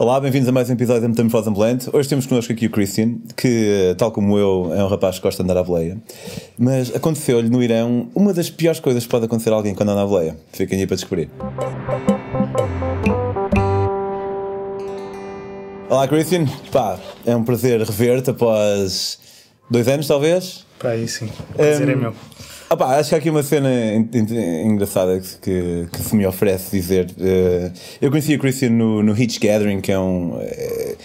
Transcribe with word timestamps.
Olá, 0.00 0.20
bem-vindos 0.20 0.48
a 0.48 0.52
mais 0.52 0.70
um 0.70 0.74
episódio 0.74 1.02
da 1.02 1.08
Metamorfose 1.08 1.48
Ambulante. 1.48 1.90
Hoje 1.92 2.08
temos 2.08 2.24
connosco 2.24 2.52
aqui 2.52 2.66
o 2.66 2.70
Christian, 2.70 3.16
que, 3.36 3.96
tal 3.98 4.12
como 4.12 4.38
eu, 4.38 4.72
é 4.72 4.84
um 4.84 4.86
rapaz 4.86 5.16
que 5.16 5.22
gosta 5.22 5.42
de 5.42 5.50
andar 5.50 5.60
à 5.60 5.64
boleia. 5.64 5.98
Mas 6.56 6.94
aconteceu-lhe 6.94 7.48
no 7.48 7.60
Irão 7.60 8.08
uma 8.14 8.32
das 8.32 8.48
piores 8.48 8.78
coisas 8.78 9.02
que 9.02 9.08
pode 9.08 9.24
acontecer 9.24 9.50
a 9.50 9.56
alguém 9.56 9.74
quando 9.74 9.88
anda 9.88 10.02
à 10.02 10.06
boleia. 10.06 10.36
Fiquem 10.52 10.78
aí 10.78 10.86
para 10.86 10.94
descobrir. 10.94 11.28
Olá, 15.90 16.06
Christian. 16.06 16.46
Pá, 16.70 16.96
é 17.26 17.34
um 17.34 17.42
prazer 17.42 17.80
rever-te 17.80 18.30
após 18.30 19.18
dois 19.68 19.88
anos, 19.88 20.06
talvez. 20.06 20.64
Pá, 20.78 20.90
aí 20.90 21.08
sim. 21.08 21.26
O 21.50 21.54
prazer 21.54 21.88
é 21.88 21.96
Um, 21.96 21.98
meu. 21.98 22.14
Opa, 22.70 22.98
acho 22.98 23.08
que 23.08 23.14
há 23.14 23.18
aqui 23.18 23.30
uma 23.30 23.42
cena 23.42 23.70
en- 23.72 24.08
en- 24.12 24.66
engraçada 24.66 25.18
que, 25.40 25.86
que, 25.90 26.02
se 26.02 26.14
me 26.14 26.26
oferece 26.26 26.70
dizer. 26.70 27.06
Eh, 27.18 27.70
eu 28.00 28.10
conheci 28.10 28.34
o 28.34 28.38
Christian 28.38 28.70
no, 28.70 29.02
no 29.02 29.18
Hitch 29.18 29.38
Gathering, 29.38 29.80
que 29.80 29.90
é 29.90 29.98
um. 29.98 30.36
eh, 30.40 30.96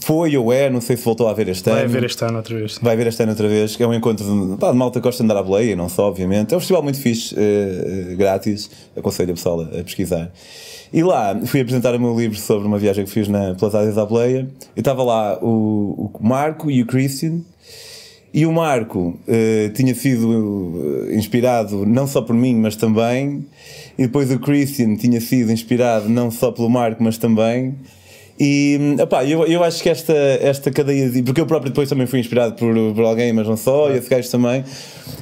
foi 0.00 0.36
ou 0.36 0.52
é, 0.52 0.70
não 0.70 0.80
sei 0.80 0.96
se 0.96 1.02
voltou 1.04 1.26
a 1.26 1.32
ver 1.32 1.48
este 1.48 1.68
Vai 1.70 1.80
ano. 1.80 1.88
haver 1.90 2.04
este 2.04 2.24
ano 2.24 2.36
outra 2.36 2.54
vez. 2.56 2.78
Vai 2.80 2.96
ver 2.96 3.06
este 3.08 3.20
ano 3.22 3.32
outra 3.32 3.48
vez, 3.48 3.74
que 3.74 3.82
é 3.82 3.86
um 3.86 3.94
encontro 3.94 4.24
de, 4.52 4.56
pá, 4.58 4.70
de 4.70 4.76
malta 4.76 5.00
que 5.00 5.04
gosta 5.04 5.24
de 5.24 5.28
andar 5.28 5.40
à 5.40 5.42
boleia, 5.42 5.74
não 5.74 5.88
só, 5.88 6.06
obviamente. 6.06 6.54
É 6.54 6.56
um 6.56 6.60
festival 6.60 6.84
muito 6.84 7.00
fixe, 7.00 7.34
eh, 7.36 8.14
grátis, 8.14 8.70
aconselho 8.96 9.32
a 9.32 9.34
pessoal 9.34 9.60
a, 9.62 9.64
a 9.80 9.82
pesquisar. 9.82 10.30
E 10.92 11.02
lá 11.02 11.36
fui 11.46 11.60
apresentar 11.62 11.96
o 11.96 12.00
meu 12.00 12.16
livro 12.16 12.38
sobre 12.38 12.68
uma 12.68 12.78
viagem 12.78 13.04
que 13.04 13.10
fiz 13.10 13.26
na, 13.26 13.56
pelas 13.56 13.74
áreas 13.74 13.96
da 13.96 14.06
boleia. 14.06 14.48
E 14.76 14.78
estava 14.80 15.02
lá 15.02 15.36
o, 15.42 16.12
o 16.14 16.24
Marco 16.24 16.70
e 16.70 16.80
o 16.80 16.86
Christian. 16.86 17.40
E 18.32 18.44
o 18.44 18.52
Marco 18.52 19.18
eh, 19.26 19.70
tinha 19.74 19.94
sido 19.94 21.08
eh, 21.08 21.16
inspirado 21.16 21.86
não 21.86 22.06
só 22.06 22.20
por 22.20 22.34
mim, 22.34 22.54
mas 22.56 22.76
também. 22.76 23.46
E 23.96 24.02
depois 24.02 24.30
o 24.30 24.38
Christian 24.38 24.96
tinha 24.96 25.20
sido 25.20 25.50
inspirado 25.50 26.08
não 26.08 26.30
só 26.30 26.52
pelo 26.52 26.68
Marco, 26.68 27.02
mas 27.02 27.16
também. 27.16 27.74
E 28.38 28.78
epá, 29.00 29.24
eu, 29.24 29.44
eu 29.46 29.64
acho 29.64 29.82
que 29.82 29.88
esta, 29.88 30.12
esta 30.12 30.70
cadeia 30.70 31.08
de. 31.10 31.22
Porque 31.22 31.40
eu 31.40 31.46
próprio 31.46 31.70
depois 31.70 31.88
também 31.88 32.06
fui 32.06 32.20
inspirado 32.20 32.54
por, 32.54 32.72
por 32.94 33.04
alguém, 33.04 33.32
mas 33.32 33.48
não 33.48 33.56
só, 33.56 33.90
e 33.90 33.96
esse 33.96 34.08
gajo 34.08 34.30
também. 34.30 34.62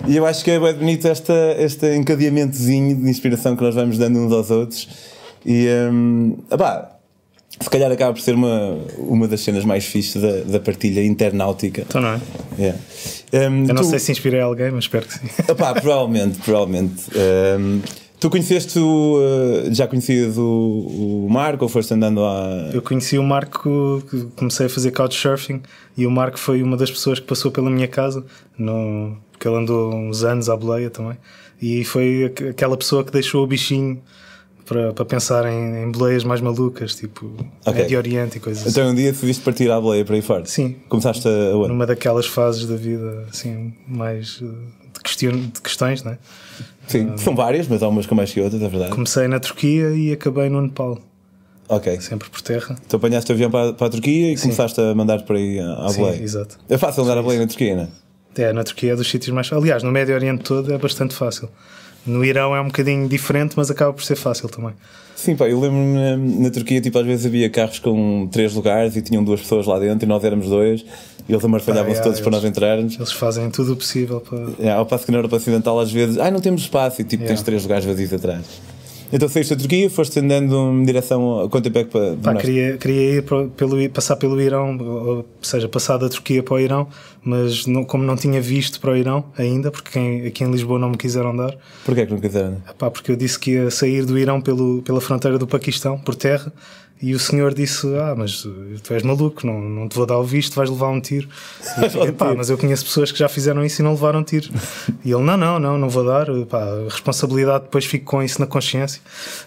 E 0.06 0.16
eu 0.16 0.26
acho 0.26 0.44
que 0.44 0.50
é 0.50 0.60
bem 0.60 0.74
bonito 0.74 1.08
esta, 1.08 1.56
este 1.58 1.96
encadeamentozinho 1.96 2.96
de 2.96 3.08
inspiração 3.08 3.56
que 3.56 3.62
nós 3.62 3.74
vamos 3.74 3.96
dando 3.96 4.18
uns 4.18 4.32
aos 4.32 4.50
outros. 4.50 4.88
E 5.46 5.66
um, 5.90 6.36
epá, 6.50 6.95
se 7.60 7.70
calhar 7.70 7.90
acaba 7.90 8.12
por 8.12 8.20
ser 8.20 8.34
uma, 8.34 8.78
uma 8.98 9.26
das 9.28 9.40
cenas 9.40 9.64
mais 9.64 9.84
fixes 9.84 10.20
da, 10.20 10.40
da 10.42 10.60
partilha 10.60 11.04
internáutica. 11.04 11.82
Então 11.88 12.00
não 12.00 12.10
é? 12.10 12.20
Yeah. 12.58 12.78
Um, 13.32 13.64
Eu 13.66 13.74
não 13.74 13.82
tu- 13.82 13.84
sei 13.84 13.98
se 13.98 14.12
inspirei 14.12 14.40
alguém, 14.40 14.70
mas 14.70 14.84
espero 14.84 15.06
que 15.06 15.14
sim. 15.14 15.26
Epá, 15.48 15.72
provavelmente, 15.74 16.38
provavelmente. 16.38 17.04
Um, 17.58 17.80
tu 18.20 18.30
conheceste 18.30 18.78
o. 18.78 19.16
uh, 19.18 19.74
já 19.74 19.86
conhecias 19.86 20.38
o, 20.38 20.42
o 21.26 21.28
Marco 21.30 21.64
ou 21.64 21.68
foste 21.68 21.92
andando 21.94 22.24
a. 22.24 22.70
Eu 22.72 22.82
conheci 22.82 23.18
o 23.18 23.22
Marco, 23.22 24.02
comecei 24.36 24.66
a 24.66 24.68
fazer 24.68 24.90
couchsurfing 24.92 25.60
e 25.96 26.06
o 26.06 26.10
Marco 26.10 26.38
foi 26.38 26.62
uma 26.62 26.76
das 26.76 26.90
pessoas 26.90 27.18
que 27.18 27.26
passou 27.26 27.50
pela 27.50 27.70
minha 27.70 27.88
casa, 27.88 28.24
no, 28.58 29.16
que 29.40 29.48
ele 29.48 29.56
andou 29.56 29.94
uns 29.94 30.22
anos 30.24 30.48
à 30.48 30.56
boleia 30.56 30.88
também. 30.90 31.16
E 31.60 31.84
foi 31.84 32.24
aqu- 32.26 32.48
aquela 32.50 32.76
pessoa 32.76 33.02
que 33.02 33.10
deixou 33.10 33.42
o 33.42 33.46
bichinho 33.46 34.00
para, 34.66 34.92
para 34.92 35.04
pensar 35.04 35.46
em, 35.46 35.84
em 35.84 35.90
boleias 35.90 36.24
mais 36.24 36.40
malucas, 36.40 36.94
tipo 36.94 37.26
Ok. 37.64 37.82
Médio 37.82 37.98
Oriente 37.98 38.36
e 38.36 38.40
coisas 38.40 38.62
assim. 38.66 38.70
Então 38.80 38.90
um 38.90 38.94
dia 38.94 39.12
decidiste 39.12 39.42
partir 39.42 39.70
à 39.70 39.80
boleia 39.80 40.04
para 40.04 40.16
ir 40.16 40.22
fora? 40.22 40.44
Sim. 40.44 40.76
Começaste 40.88 41.26
a. 41.26 41.56
onde? 41.56 41.68
Numa 41.68 41.86
daquelas 41.86 42.26
fases 42.26 42.66
da 42.66 42.76
vida, 42.76 43.26
assim, 43.30 43.72
mais 43.86 44.40
eh, 44.42 44.46
de, 44.92 45.00
question, 45.02 45.32
de 45.32 45.60
questões, 45.62 46.02
né? 46.02 46.18
Sim, 46.88 47.16
são 47.16 47.34
várias, 47.34 47.66
mas 47.68 47.82
há 47.82 47.88
umas 47.88 48.06
com 48.06 48.14
mais 48.14 48.32
que 48.32 48.40
outras, 48.40 48.60
é 48.62 48.68
verdade. 48.68 48.90
Comecei 48.92 49.26
na 49.28 49.40
Turquia 49.40 49.90
e 49.90 50.12
acabei 50.12 50.48
no 50.48 50.60
Nepal, 50.62 50.98
Ok. 51.68 52.00
sempre 52.00 52.28
por 52.30 52.40
terra. 52.42 52.76
Tu 52.88 52.94
apanhaste 52.96 53.30
o 53.32 53.34
avião 53.34 53.50
para, 53.50 53.72
para 53.72 53.86
a 53.88 53.90
Turquia 53.90 54.32
e 54.32 54.36
começaste 54.38 54.80
a 54.80 54.94
mandar 54.94 55.22
para 55.22 55.36
aí 55.36 55.58
à 55.58 55.84
à 55.84 55.88
Sim, 55.88 56.00
boleia. 56.00 56.22
exato. 56.22 56.58
É 56.68 56.76
fácil 56.78 57.02
andar 57.04 57.18
à 57.18 57.22
boleia 57.22 57.40
na 57.40 57.46
Turquia, 57.46 57.74
não 57.76 57.82
é? 57.84 57.88
É, 58.38 58.52
na 58.52 58.62
Turquia 58.62 58.92
é 58.92 58.96
dos 58.96 59.08
sítios 59.10 59.34
mais. 59.34 59.50
Aliás, 59.52 59.82
no 59.82 59.90
Médio 59.90 60.14
Oriente 60.14 60.44
todo 60.44 60.72
é 60.72 60.76
bastante 60.78 61.14
fácil. 61.14 61.48
No 62.06 62.24
Irão 62.24 62.54
é 62.54 62.60
um 62.60 62.66
bocadinho 62.66 63.08
diferente, 63.08 63.54
mas 63.56 63.70
acaba 63.70 63.92
por 63.92 64.02
ser 64.04 64.16
fácil 64.16 64.48
também. 64.48 64.72
Sim, 65.14 65.34
pá, 65.34 65.48
eu 65.48 65.58
lembro-me 65.58 65.94
na, 65.94 66.16
na 66.44 66.50
Turquia, 66.50 66.80
tipo, 66.80 66.98
às 66.98 67.06
vezes 67.06 67.24
havia 67.26 67.48
carros 67.48 67.78
com 67.78 68.28
três 68.30 68.52
lugares 68.54 68.96
e 68.96 69.02
tinham 69.02 69.24
duas 69.24 69.40
pessoas 69.40 69.66
lá 69.66 69.78
dentro 69.78 70.04
e 70.04 70.08
nós 70.08 70.22
éramos 70.22 70.46
dois 70.48 70.84
e 71.26 71.32
eles 71.32 71.42
amarfalhavam-se 71.44 71.98
Ah, 71.98 72.00
é, 72.00 72.04
todos 72.04 72.20
para 72.20 72.28
eles- 72.30 72.42
nós 72.42 72.50
entrarmos. 72.50 72.94
Eles 72.96 73.12
fazem 73.12 73.50
tudo 73.50 73.72
o 73.72 73.76
possível 73.76 74.20
para. 74.20 74.46
É, 74.60 74.70
ao 74.72 74.84
passo 74.84 75.06
que 75.06 75.10
na 75.12 75.18
Europa 75.18 75.36
Ocidental 75.36 75.80
às 75.80 75.90
vezes, 75.90 76.18
ai 76.18 76.30
não 76.30 76.40
temos 76.40 76.62
espaço 76.62 77.00
e 77.00 77.04
tipo 77.04 77.24
tens 77.24 77.42
três 77.42 77.62
lugares 77.62 77.84
vazios 77.86 78.12
atrás. 78.12 78.44
Então 79.12 79.28
saíste 79.28 79.54
da 79.54 79.60
Turquia, 79.60 79.88
foste 79.88 80.18
andando 80.18 80.54
em 80.72 80.84
direção 80.84 81.40
a 81.44 81.48
quanto 81.48 81.70
tempo 81.70 81.78
é 81.78 81.84
que 81.84 81.90
para. 81.90 82.16
Pá, 82.34 82.34
queria, 82.40 82.76
queria 82.76 83.14
ir 83.18 83.22
para- 83.22 83.46
pelo, 83.48 83.88
passar 83.90 84.16
pelo 84.16 84.40
Irão, 84.40 84.76
ou 84.78 85.26
seja, 85.40 85.68
passar 85.68 85.96
da 85.96 86.08
Turquia 86.08 86.42
para 86.42 86.54
o 86.54 86.58
Irão, 86.58 86.88
mas 87.22 87.66
não- 87.66 87.84
como 87.84 88.02
não 88.04 88.16
tinha 88.16 88.40
visto 88.40 88.80
para 88.80 88.90
o 88.92 88.96
Irão 88.96 89.24
ainda, 89.38 89.70
porque 89.70 89.90
quem- 89.92 90.26
aqui 90.26 90.42
em 90.42 90.50
Lisboa 90.50 90.78
não 90.78 90.90
me 90.90 90.96
quiseram 90.96 91.36
dar, 91.36 91.56
Porquê 91.84 92.00
é 92.00 92.06
que 92.06 92.12
não 92.12 92.20
quiseram? 92.20 92.56
Pá, 92.76 92.90
porque 92.90 93.12
eu 93.12 93.16
disse 93.16 93.38
que 93.38 93.52
ia 93.52 93.70
sair 93.70 94.04
do 94.04 94.18
Irão 94.18 94.40
pelo, 94.40 94.82
pela 94.82 95.00
fronteira 95.00 95.38
do 95.38 95.46
Paquistão, 95.46 95.98
por 95.98 96.14
terra, 96.16 96.52
e 97.00 97.14
o 97.14 97.18
senhor 97.18 97.52
disse: 97.52 97.86
Ah, 97.96 98.14
mas 98.16 98.46
tu 98.82 98.94
és 98.94 99.02
maluco, 99.02 99.46
não, 99.46 99.60
não 99.60 99.88
te 99.88 99.96
vou 99.96 100.06
dar 100.06 100.18
o 100.18 100.24
visto, 100.24 100.54
vais 100.54 100.70
levar 100.70 100.88
um 100.88 101.00
tiro. 101.00 101.28
E 101.78 101.84
eu 101.84 101.90
fiquei, 101.90 102.12
pá, 102.12 102.34
mas 102.34 102.48
eu 102.48 102.56
conheço 102.56 102.84
pessoas 102.84 103.12
que 103.12 103.18
já 103.18 103.28
fizeram 103.28 103.64
isso 103.64 103.82
e 103.82 103.84
não 103.84 103.92
levaram 103.92 104.24
tiro. 104.24 104.50
E 105.04 105.12
ele: 105.12 105.22
Não, 105.22 105.36
não, 105.36 105.58
não, 105.58 105.78
não 105.78 105.88
vou 105.90 106.04
dar. 106.04 106.26
Pá, 106.46 106.62
a 106.62 106.84
responsabilidade 106.84 107.64
depois 107.64 107.84
fico 107.84 108.06
com 108.06 108.22
isso 108.22 108.40
na 108.40 108.46
consciência. 108.46 109.02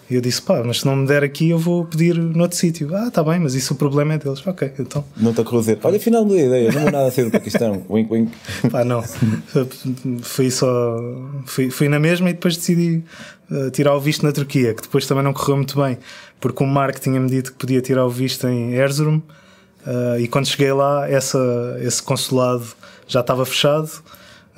E 0.08 0.14
eu 0.14 0.20
disse: 0.20 0.40
Pá, 0.42 0.62
mas 0.64 0.80
se 0.80 0.86
não 0.86 0.94
me 0.94 1.06
der 1.08 1.24
aqui, 1.24 1.50
eu 1.50 1.58
vou 1.58 1.84
pedir 1.84 2.14
noutro 2.14 2.56
sítio. 2.56 2.94
Ah, 2.94 3.10
tá 3.10 3.22
bem, 3.24 3.40
mas 3.40 3.54
isso 3.54 3.74
o 3.74 3.76
problema 3.76 4.14
é 4.14 4.18
deles. 4.18 4.46
Ok, 4.46 4.72
então. 4.78 5.04
Não 5.16 5.32
te 5.32 5.42
dizer, 5.42 5.78
olha, 5.82 5.96
afinal 5.96 6.24
mudei 6.24 6.44
a 6.44 6.46
ideia, 6.46 6.72
não 6.72 6.82
vou 6.82 6.92
nada 6.92 7.08
a 7.08 7.10
sair 7.10 7.24
do 7.24 7.32
Paquistão. 7.32 7.84
wink, 7.90 8.12
wink. 8.12 8.32
Pá, 8.70 8.84
não. 8.84 9.02
Fui 10.22 10.50
só. 10.52 10.96
Fui, 11.46 11.68
fui 11.70 11.88
na 11.88 11.98
mesma 11.98 12.30
e 12.30 12.32
depois 12.32 12.56
decidi 12.56 13.02
uh, 13.50 13.70
tirar 13.70 13.94
o 13.94 14.00
visto 14.00 14.24
na 14.24 14.32
Turquia, 14.32 14.74
que 14.74 14.82
depois 14.82 15.06
também 15.06 15.24
não 15.24 15.32
correu 15.32 15.56
muito 15.56 15.80
bem, 15.80 15.98
porque 16.40 16.64
o 16.64 16.66
Mark 16.66 16.98
tinha-me 16.98 17.28
dito 17.28 17.52
que 17.52 17.58
podia 17.58 17.80
tirar 17.80 18.06
o 18.06 18.10
visto 18.10 18.48
em 18.48 18.74
Erzurum 18.74 19.20
uh, 19.86 20.18
e 20.18 20.26
quando 20.26 20.46
cheguei 20.46 20.72
lá, 20.72 21.08
essa, 21.08 21.76
esse 21.80 22.02
consulado 22.02 22.66
já 23.06 23.20
estava 23.20 23.44
fechado. 23.44 23.90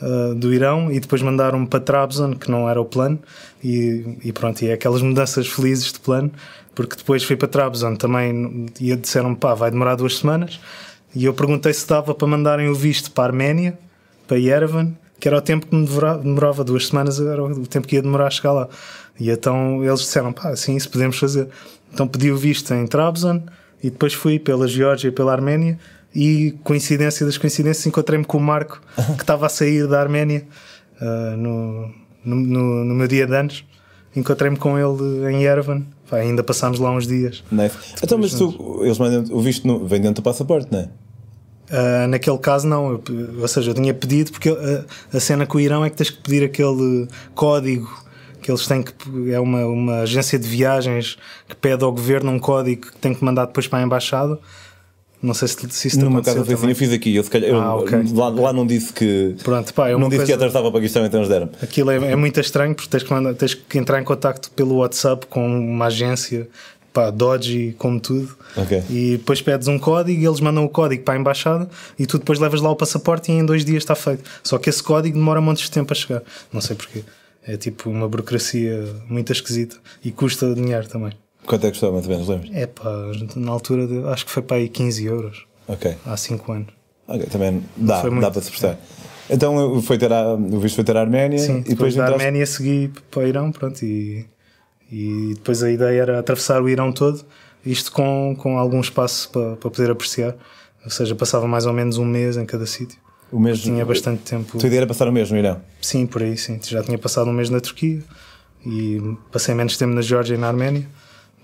uh, 0.02 0.34
do 0.34 0.52
Irão 0.52 0.90
e 0.90 0.98
depois 0.98 1.22
mandaram-me 1.22 1.66
para 1.66 1.80
Trabzon, 1.80 2.34
que 2.34 2.50
não 2.50 2.68
era 2.68 2.80
o 2.80 2.84
plano, 2.84 3.18
e, 3.62 4.18
e 4.24 4.32
pronto, 4.32 4.62
e 4.62 4.68
é 4.68 4.72
aquelas 4.72 5.00
mudanças 5.00 5.46
felizes 5.46 5.92
de 5.92 6.00
plano, 6.00 6.30
porque 6.74 6.96
depois 6.96 7.22
fui 7.22 7.36
para 7.36 7.48
Trabzon 7.48 7.94
também 7.96 8.66
e 8.80 8.94
disseram-me 8.96 9.36
pá, 9.36 9.54
vai 9.54 9.70
demorar 9.70 9.94
duas 9.94 10.18
semanas, 10.18 10.60
e 11.14 11.24
eu 11.24 11.34
perguntei 11.34 11.72
se 11.72 11.86
dava 11.86 12.14
para 12.14 12.26
mandarem 12.26 12.68
o 12.68 12.74
visto 12.74 13.10
para 13.10 13.24
a 13.24 13.26
Arménia, 13.28 13.78
para 14.26 14.38
Yerevan, 14.38 14.92
que 15.22 15.28
era 15.28 15.38
o 15.38 15.40
tempo 15.40 15.68
que 15.68 15.76
me 15.76 15.86
demora- 15.86 16.18
demorava 16.18 16.64
duas 16.64 16.88
semanas, 16.88 17.20
era 17.20 17.40
o 17.44 17.64
tempo 17.64 17.86
que 17.86 17.94
ia 17.94 18.02
demorar 18.02 18.26
a 18.26 18.30
chegar 18.30 18.50
lá. 18.50 18.68
E 19.20 19.30
então 19.30 19.80
eles 19.84 20.00
disseram, 20.00 20.32
pá, 20.32 20.56
sim, 20.56 20.74
isso 20.74 20.90
podemos 20.90 21.16
fazer. 21.16 21.46
Então 21.94 22.08
pedi 22.08 22.32
o 22.32 22.36
visto 22.36 22.74
em 22.74 22.84
Trabzon 22.88 23.40
e 23.80 23.88
depois 23.88 24.12
fui 24.14 24.40
pela 24.40 24.66
Geórgia 24.66 25.06
e 25.06 25.12
pela 25.12 25.30
Arménia 25.30 25.78
e, 26.12 26.56
coincidência 26.64 27.24
das 27.24 27.38
coincidências, 27.38 27.86
encontrei-me 27.86 28.24
com 28.24 28.36
o 28.36 28.40
Marco, 28.40 28.80
que 29.16 29.22
estava 29.22 29.46
a 29.46 29.48
sair 29.48 29.86
da 29.86 30.00
Arménia 30.00 30.44
ah, 31.00 31.36
no, 31.36 31.88
no, 32.24 32.84
no- 32.84 32.94
meu 32.96 33.06
dia 33.06 33.24
de 33.24 33.36
anos. 33.36 33.64
Encontrei-me 34.16 34.56
com 34.56 34.76
ele 34.76 35.32
em 35.32 35.44
Yerevan. 35.44 35.84
Pá, 36.10 36.16
ainda 36.16 36.42
passámos 36.42 36.80
lá 36.80 36.90
uns 36.90 37.06
dias. 37.06 37.44
Nice. 37.52 37.76
Então, 38.02 38.18
mas 38.18 38.34
tu, 38.34 38.80
eles 38.82 38.98
mandam 38.98 39.24
o 39.30 39.40
visto, 39.40 39.66
no, 39.68 39.86
vem 39.86 40.00
dentro 40.00 40.16
do 40.20 40.24
passaporte, 40.24 40.66
não 40.72 40.80
é? 40.80 40.88
Uh, 41.72 42.06
naquele 42.06 42.36
caso 42.36 42.68
não, 42.68 42.90
Eu 42.90 43.02
ou 43.40 43.48
seja, 43.48 43.70
eu 43.70 43.74
tinha 43.74 43.94
pedido 43.94 44.30
porque 44.30 44.50
uh, 44.50 44.84
a 45.10 45.18
cena 45.18 45.46
com 45.46 45.56
o 45.56 45.60
Irão 45.60 45.82
é 45.82 45.88
que 45.88 45.96
tens 45.96 46.10
que 46.10 46.18
pedir 46.22 46.44
aquele 46.44 47.08
código 47.34 47.88
que 48.42 48.50
eles 48.50 48.66
têm 48.66 48.82
que 48.82 48.92
é 49.32 49.40
uma, 49.40 49.64
uma 49.66 50.00
agência 50.00 50.38
de 50.38 50.46
viagens 50.46 51.16
que 51.48 51.56
pede 51.56 51.82
ao 51.82 51.90
governo 51.92 52.30
um 52.30 52.38
código 52.38 52.88
que 52.88 52.96
tem 52.98 53.14
que 53.14 53.24
mandar 53.24 53.46
depois 53.46 53.66
para 53.66 53.78
a 53.78 53.82
embaixada. 53.82 54.38
Não 55.22 55.32
sei 55.34 55.46
se, 55.46 55.54
se 55.70 55.86
isso 55.88 56.00
aconteceu 56.04 56.44
foi 56.44 56.54
assim, 56.54 56.68
eu 56.68 56.74
fiz 56.74 56.92
aqui, 56.92 57.14
eu, 57.14 57.22
se 57.22 57.30
calhar, 57.30 57.48
eu- 57.48 57.60
Ah, 57.60 57.76
ok. 57.76 58.02
lá, 58.12 58.28
lá 58.28 58.52
não 58.52 58.66
disse 58.66 58.92
que. 58.92 59.36
Pronto, 59.44 59.72
pá, 59.72 59.88
é 59.88 59.92
não 59.92 60.00
disse 60.08 60.10
que 60.10 60.16
coisa, 60.16 60.34
atravessava 60.34 60.66
o 60.68 60.72
Paquistão, 60.72 61.06
então 61.06 61.20
eles 61.20 61.28
deram. 61.28 61.48
aquilo 61.62 61.90
é, 61.92 61.96
é 62.10 62.16
muito 62.16 62.40
estranho 62.40 62.74
porque 62.74 62.90
tens 62.90 63.04
que, 63.04 63.12
mandar- 63.12 63.32
tens 63.34 63.54
que 63.54 63.78
entrar 63.78 64.00
em 64.00 64.04
contacto 64.04 64.50
pelo 64.50 64.74
WhatsApp 64.78 65.26
com 65.28 65.46
uma 65.46 65.86
agência, 65.86 66.48
pá, 66.92 67.10
Dodge 67.10 67.74
como 67.78 67.98
tudo. 68.00 68.36
Ok. 68.56 68.82
E 68.90 69.12
depois 69.16 69.40
pedes 69.40 69.68
um 69.68 69.78
código 69.78 70.20
e 70.20 70.26
eles 70.26 70.40
mandam 70.40 70.64
o 70.64 70.68
código 70.68 71.02
para 71.04 71.14
a 71.14 71.16
embaixada 71.18 71.68
e 71.98 72.06
tu 72.06 72.18
depois 72.18 72.38
levas 72.38 72.60
lá 72.60 72.70
o 72.70 72.76
passaporte 72.76 73.30
e 73.32 73.34
em 73.34 73.44
dois 73.44 73.64
dias 73.64 73.82
está 73.82 73.94
feito. 73.94 74.22
Só 74.42 74.58
que 74.58 74.68
esse 74.70 74.82
código 74.82 75.16
demora 75.16 75.40
montes 75.40 75.64
de 75.64 75.70
tempo 75.70 75.92
a 75.92 75.96
chegar. 75.96 76.22
Não 76.52 76.60
sei 76.60 76.76
porquê. 76.76 77.02
É 77.44 77.56
tipo 77.56 77.90
uma 77.90 78.08
burocracia 78.08 78.84
muito 79.08 79.32
esquisita 79.32 79.76
e 80.04 80.10
custa 80.12 80.54
dinheiro 80.54 80.86
também. 80.88 81.12
Quanto 81.44 81.64
é 81.64 81.66
que 81.66 81.72
custou, 81.72 81.92
mais 81.92 82.04
ou 82.06 82.10
menos, 82.12 82.28
lembras? 82.28 82.50
É 82.54 82.66
pá, 82.68 82.90
na 83.34 83.50
altura 83.50 83.86
de- 83.88 84.04
acho 84.08 84.24
que 84.26 84.30
foi 84.30 84.42
para 84.44 84.58
aí 84.58 84.68
15 84.68 85.04
euros 85.06 85.44
Ok. 85.66 85.92
há 86.06 86.16
5 86.16 86.52
anos. 86.52 86.68
Ok, 87.08 87.26
também 87.26 87.64
dá, 87.76 88.00
dá 88.00 88.10
muito. 88.10 88.30
para 88.30 88.40
se 88.40 88.48
prestar. 88.50 88.78
Então 89.28 89.82
foi 89.82 89.98
ter 89.98 90.12
a, 90.12 90.34
o 90.34 90.60
visto 90.60 90.76
foi 90.76 90.84
ter 90.84 90.96
a 90.96 91.00
Arménia 91.00 91.38
Sim, 91.38 91.52
e 91.52 91.54
depois, 91.62 91.68
depois 91.70 91.94
da 91.96 92.02
entraste- 92.04 92.24
Arménia 92.26 92.46
segui 92.46 92.92
para 93.10 93.22
o 93.22 93.26
Irão, 93.26 93.50
pronto, 93.50 93.84
e, 93.84 94.24
e 94.92 95.32
depois 95.34 95.62
a 95.62 95.70
ideia 95.70 96.02
era 96.02 96.18
atravessar 96.18 96.62
o 96.62 96.68
Irão 96.68 96.92
todo 96.92 97.24
isto 97.64 97.92
com, 97.92 98.36
com 98.38 98.58
algum 98.58 98.80
espaço 98.80 99.30
para, 99.30 99.56
para 99.56 99.70
poder 99.70 99.90
apreciar. 99.90 100.34
Ou 100.84 100.90
seja, 100.90 101.14
passava 101.14 101.46
mais 101.46 101.64
ou 101.64 101.72
menos 101.72 101.96
um 101.96 102.04
mês 102.04 102.36
em 102.36 102.44
cada 102.44 102.66
sítio. 102.66 102.98
O 103.30 103.38
mês, 103.38 103.60
Tinha 103.60 103.84
bastante 103.84 104.22
tempo. 104.22 104.56
A 104.56 104.60
tua 104.60 104.66
ideia 104.66 104.80
era 104.80 104.86
passar 104.86 105.08
o 105.08 105.12
mês 105.12 105.30
no 105.30 105.38
Irão? 105.38 105.60
Sim, 105.80 106.06
por 106.06 106.22
aí, 106.22 106.36
sim. 106.36 106.58
Já 106.62 106.82
tinha 106.82 106.98
passado 106.98 107.30
um 107.30 107.32
mês 107.32 107.48
na 107.48 107.60
Turquia 107.60 108.02
e 108.66 109.00
passei 109.30 109.54
menos 109.54 109.76
tempo 109.76 109.94
na 109.94 110.02
Geórgia 110.02 110.34
e 110.34 110.38
na 110.38 110.48
Arménia, 110.48 110.86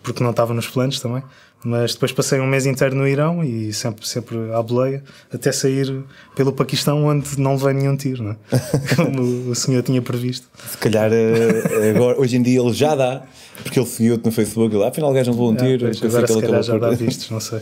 porque 0.03 0.23
não 0.23 0.31
estava 0.31 0.55
nos 0.55 0.67
planos 0.69 1.01
também. 1.01 1.23
Mas 1.65 1.95
depois 1.95 2.13
passei 2.13 2.39
um 2.39 2.47
mês 2.47 2.67
inteiro 2.67 2.95
no 2.95 3.07
Irão 3.07 3.43
e 3.43 3.73
sempre, 3.73 4.07
sempre 4.07 4.37
à 4.53 4.63
boleia, 4.63 5.03
até 5.35 5.51
sair 5.51 6.05
pelo 6.37 6.53
Paquistão, 6.53 7.05
onde 7.05 7.37
não 7.41 7.59
veio 7.59 7.75
nenhum 7.77 7.97
tiro, 7.97 8.23
não 8.23 8.31
é? 8.31 8.37
como 8.95 9.51
o 9.51 9.55
senhor 9.57 9.83
tinha 9.83 10.01
previsto. 10.01 10.47
Se 10.71 10.79
calhar 10.79 11.11
eh, 11.13 11.91
agora, 11.91 12.21
hoje 12.21 12.37
em 12.37 12.43
dia 12.43 12.61
ele 12.61 12.73
já 12.73 12.95
dá, 12.95 13.23
porque 13.65 13.77
ele 13.81 13.87
seguiu-te 13.89 14.25
no 14.25 14.31
Facebook 14.31 14.73
e 14.73 14.79
lá, 14.79 14.87
afinal 14.87 15.11
o 15.11 15.13
gajo 15.13 15.33
não 15.33 15.37
levou 15.37 15.51
um 15.51 15.55
Ah, 15.55 15.59
tiro. 15.59 15.87
pois, 15.87 16.05
agora 16.05 16.27
se 16.29 16.41
calhar 16.41 16.63
já 16.63 16.79
dá 16.79 16.91
vistos, 16.91 17.29
não 17.31 17.41
sei. 17.41 17.61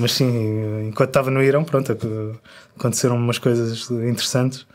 Mas 0.00 0.12
sim, 0.14 0.88
enquanto 0.88 1.10
estava 1.10 1.30
no 1.30 1.40
Irão, 1.40 1.62
pronto, 1.62 1.96
aconteceram 2.76 3.14
umas 3.14 3.38
coisas 3.38 3.88
interessantes. 3.88 4.66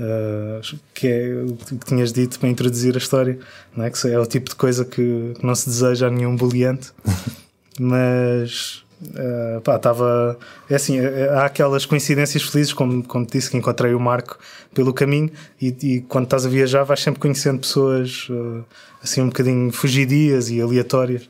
Uh, 0.00 0.78
que 0.92 1.06
é 1.06 1.44
o 1.46 1.56
que 1.56 1.86
tinhas 1.86 2.12
dito 2.12 2.38
para 2.38 2.48
introduzir 2.48 2.94
a 2.94 2.98
história, 2.98 3.38
não 3.76 3.84
é? 3.84 3.90
que 3.90 4.08
é 4.08 4.18
o 4.18 4.26
tipo 4.26 4.50
de 4.50 4.56
coisa 4.56 4.84
que, 4.84 5.34
não 5.42 5.54
se 5.54 5.68
deseja 5.68 6.08
a 6.08 6.10
nenhum 6.10 6.36
boleante, 6.36 6.92
mas 7.78 8.84
uh, 9.02 9.60
pá, 9.60 9.76
estava. 9.76 10.38
É 10.68 10.76
assim, 10.76 10.98
é- 10.98 11.28
há 11.30 11.46
aquelas 11.46 11.86
coincidências 11.86 12.42
felizes, 12.42 12.72
como, 12.72 13.02
como 13.04 13.24
te 13.26 13.32
disse, 13.32 13.50
que 13.50 13.56
encontrei 13.56 13.94
o 13.94 14.00
Marco 14.00 14.38
pelo 14.72 14.92
caminho 14.92 15.30
e, 15.60 15.76
e 15.82 16.00
quando 16.02 16.24
estás 16.24 16.44
a 16.46 16.48
viajar 16.48 16.82
vais 16.84 17.00
sempre 17.00 17.20
conhecendo 17.20 17.60
pessoas 17.60 18.28
uh, 18.30 18.64
assim 19.02 19.20
um 19.20 19.26
bocadinho 19.26 19.72
fugidias 19.72 20.50
e 20.50 20.60
aleatórias, 20.60 21.28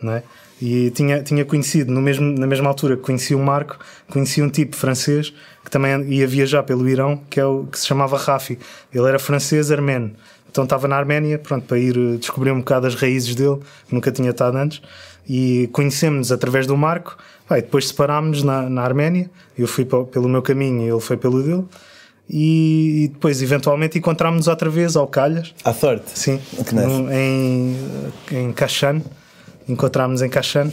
não 0.00 0.12
é? 0.12 0.22
E 0.60 0.90
tinha, 0.92 1.22
tinha 1.22 1.44
conhecido, 1.44 1.92
no 1.92 2.00
mesmo, 2.00 2.24
na 2.38 2.46
mesma 2.46 2.68
altura 2.68 2.96
que 2.96 3.02
conheci 3.02 3.34
o 3.34 3.38
Marco, 3.38 3.78
conheci 4.08 4.40
um 4.40 4.48
tipo 4.48 4.74
francês 4.74 5.34
que 5.66 5.70
também 5.72 6.00
ia 6.12 6.28
viajar 6.28 6.62
pelo 6.62 6.88
Irão, 6.88 7.20
que, 7.28 7.40
é 7.40 7.44
o, 7.44 7.64
que 7.66 7.76
se 7.76 7.84
chamava 7.88 8.16
Rafi. 8.16 8.56
Ele 8.94 9.04
era 9.08 9.18
francês 9.18 9.72
armeno. 9.72 10.12
Então 10.48 10.62
estava 10.62 10.86
na 10.86 10.94
Arménia, 10.96 11.40
pronto, 11.40 11.66
para 11.66 11.76
ir 11.76 11.98
uh, 11.98 12.16
descobrir 12.18 12.52
um 12.52 12.58
bocado 12.60 12.86
as 12.86 12.94
raízes 12.94 13.34
dele, 13.34 13.58
que 13.88 13.92
nunca 13.92 14.12
tinha 14.12 14.30
estado 14.30 14.56
antes. 14.56 14.80
E 15.28 15.68
conhecemos-nos 15.72 16.30
através 16.30 16.68
do 16.68 16.76
Marco. 16.76 17.18
Depois 17.50 17.88
separámos-nos 17.88 18.44
na, 18.44 18.70
na 18.70 18.82
Arménia. 18.82 19.28
Eu 19.58 19.66
fui 19.66 19.84
pelo 19.84 20.28
meu 20.28 20.40
caminho 20.40 20.82
e 20.82 20.88
ele 20.88 21.00
foi 21.00 21.16
pelo 21.16 21.42
dele. 21.42 21.64
E, 22.30 23.04
e 23.04 23.08
depois, 23.08 23.42
eventualmente, 23.42 23.98
encontrámos-nos 23.98 24.46
outra 24.46 24.70
vez 24.70 24.94
ao 24.94 25.08
Calhas. 25.08 25.52
À 25.64 25.72
sorte. 25.74 26.16
Sim, 26.16 26.40
no- 26.72 27.12
em, 27.12 27.76
em 28.30 28.52
Kashan. 28.52 29.02
Encontrámos 29.68 30.22
em 30.22 30.28
Kashan. 30.28 30.70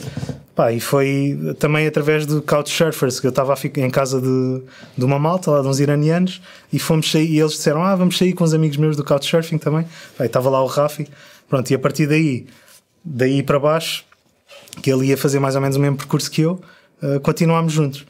Pá, 0.55 0.71
e 0.71 0.79
foi 0.79 1.55
também 1.57 1.88
através 1.88 2.27
do 2.27 2.39
Couchsurfers, 2.39 3.19
que 3.19 3.25
eu 3.25 3.29
estava 3.29 3.55
em 3.77 3.89
casa 3.89 4.21
de, 4.21 4.61
de 4.95 5.03
uma 5.03 5.17
malta, 5.17 5.50
lá 5.50 5.61
de 5.61 5.67
uns 5.67 5.79
iranianos, 5.79 6.41
e 6.71 6.77
fomos 6.77 7.09
sair, 7.09 7.27
e 7.27 7.39
eles 7.39 7.53
disseram: 7.53 7.83
Ah, 7.83 7.95
vamos 7.95 8.17
sair 8.17 8.33
com 8.33 8.44
os 8.44 8.53
amigos 8.53 8.77
meus 8.77 8.95
do 8.95 9.03
Couchsurfing 9.03 9.57
também. 9.57 9.88
Pá, 10.15 10.25
e 10.25 10.27
estava 10.27 10.50
lá 10.50 10.61
o 10.61 10.67
Rafi. 10.67 11.07
Pronto, 11.50 11.69
e 11.71 11.73
a 11.73 11.79
partir 11.79 12.05
daí, 12.05 12.45
daí 13.03 13.41
para 13.41 13.59
baixo, 13.59 14.05
que 14.81 14.91
ele 14.91 15.07
ia 15.07 15.17
fazer 15.17 15.39
mais 15.39 15.55
ou 15.55 15.61
menos 15.61 15.75
o 15.75 15.79
mesmo 15.79 15.97
percurso 15.97 16.29
que 16.29 16.41
eu, 16.41 16.61
uh, 17.01 17.19
continuámos 17.21 17.73
juntos. 17.73 18.05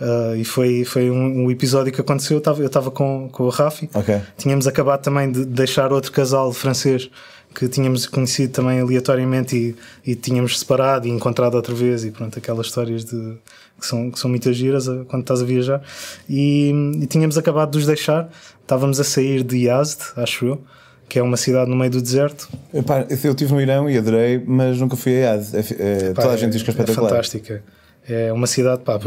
Uh, 0.00 0.36
e 0.36 0.44
foi, 0.44 0.84
foi 0.84 1.10
um, 1.10 1.44
um 1.44 1.50
episódio 1.50 1.92
que 1.92 2.00
aconteceu. 2.00 2.36
Eu 2.36 2.38
estava 2.38 2.60
eu 2.60 2.66
estava 2.66 2.90
com, 2.90 3.28
com 3.30 3.44
o 3.44 3.48
Rafi. 3.48 3.90
Ok. 3.92 4.20
Tínhamos 4.36 4.66
acabado 4.66 5.02
também 5.02 5.30
de 5.30 5.44
deixar 5.44 5.92
outro 5.92 6.12
casal 6.12 6.52
francês 6.52 7.10
que 7.54 7.68
tínhamos 7.68 8.06
conhecido 8.06 8.52
também 8.52 8.80
aleatoriamente 8.80 9.56
e, 10.04 10.10
e 10.10 10.14
tínhamos 10.14 10.58
separado 10.58 11.08
e 11.08 11.10
encontrado 11.10 11.54
outra 11.54 11.74
vez. 11.74 12.04
E 12.04 12.10
pronto, 12.10 12.38
aquelas 12.38 12.66
histórias 12.66 13.04
de, 13.04 13.34
que, 13.80 13.86
são, 13.86 14.10
que 14.10 14.18
são 14.20 14.30
muitas 14.30 14.56
giras 14.56 14.86
uh, 14.86 15.04
quando 15.08 15.22
estás 15.22 15.42
a 15.42 15.44
viajar. 15.44 15.82
E, 16.28 16.72
e 17.00 17.06
tínhamos 17.06 17.36
acabado 17.36 17.72
de 17.72 17.78
os 17.78 17.86
deixar. 17.86 18.30
Estávamos 18.62 19.00
a 19.00 19.04
sair 19.04 19.42
de 19.42 19.66
Yazd, 19.66 20.00
acho 20.16 20.44
eu, 20.44 20.62
que 21.08 21.18
é 21.18 21.22
uma 21.22 21.36
cidade 21.36 21.68
no 21.68 21.76
meio 21.76 21.90
do 21.90 22.00
deserto. 22.02 22.48
Epá, 22.72 23.04
eu 23.08 23.32
estive 23.32 23.52
no 23.52 23.60
Irão 23.60 23.90
e 23.90 23.98
adorei, 23.98 24.40
mas 24.46 24.78
nunca 24.78 24.94
fui 24.94 25.16
a 25.16 25.32
Yaz. 25.32 25.54
É, 25.54 25.58
é, 25.58 26.12
Pá, 26.12 26.22
toda 26.22 26.34
a 26.34 26.36
gente 26.36 26.52
diz 26.52 26.62
que 26.62 26.70
é 26.70 26.72
espetacular. 26.72 27.10
fantástica. 27.10 27.64
É 28.08 28.32
uma 28.32 28.46
cidade, 28.46 28.82
pá, 28.82 28.98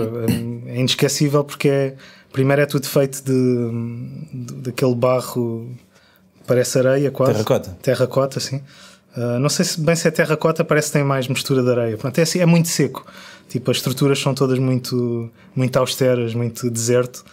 é 0.68 0.80
inesquecível 0.80 1.44
porque 1.44 1.68
é, 1.68 1.96
primeiro 2.32 2.62
é 2.62 2.66
tudo 2.66 2.88
feito 2.88 3.24
de, 3.24 4.62
daquele 4.62 4.94
barro, 4.94 5.70
parece 6.46 6.78
areia 6.78 7.10
quase. 7.10 7.34
Terracota. 7.34 7.78
Terracota, 7.82 8.40
sim. 8.40 8.62
Ah, 9.16 9.40
não 9.40 9.50
sei 9.50 9.66
se 9.66 9.80
bem 9.80 9.96
se 9.96 10.08
é 10.08 10.12
terracota, 10.12 10.64
parece 10.64 10.88
que 10.88 10.94
tem 10.94 11.04
mais 11.04 11.28
mistura 11.28 11.62
de 11.62 11.70
areia. 11.70 11.98
Pronto, 11.98 12.18
é, 12.18 12.22
assim, 12.22 12.40
é 12.40 12.46
muito 12.46 12.68
seco. 12.70 13.06
Tipo, 13.50 13.72
as 13.72 13.78
estruturas 13.78 14.20
são 14.20 14.34
todas 14.34 14.58
muito, 14.60 15.30
muito 15.56 15.78
austeras, 15.78 16.34
muito 16.34 16.70
deserto. 16.70 17.24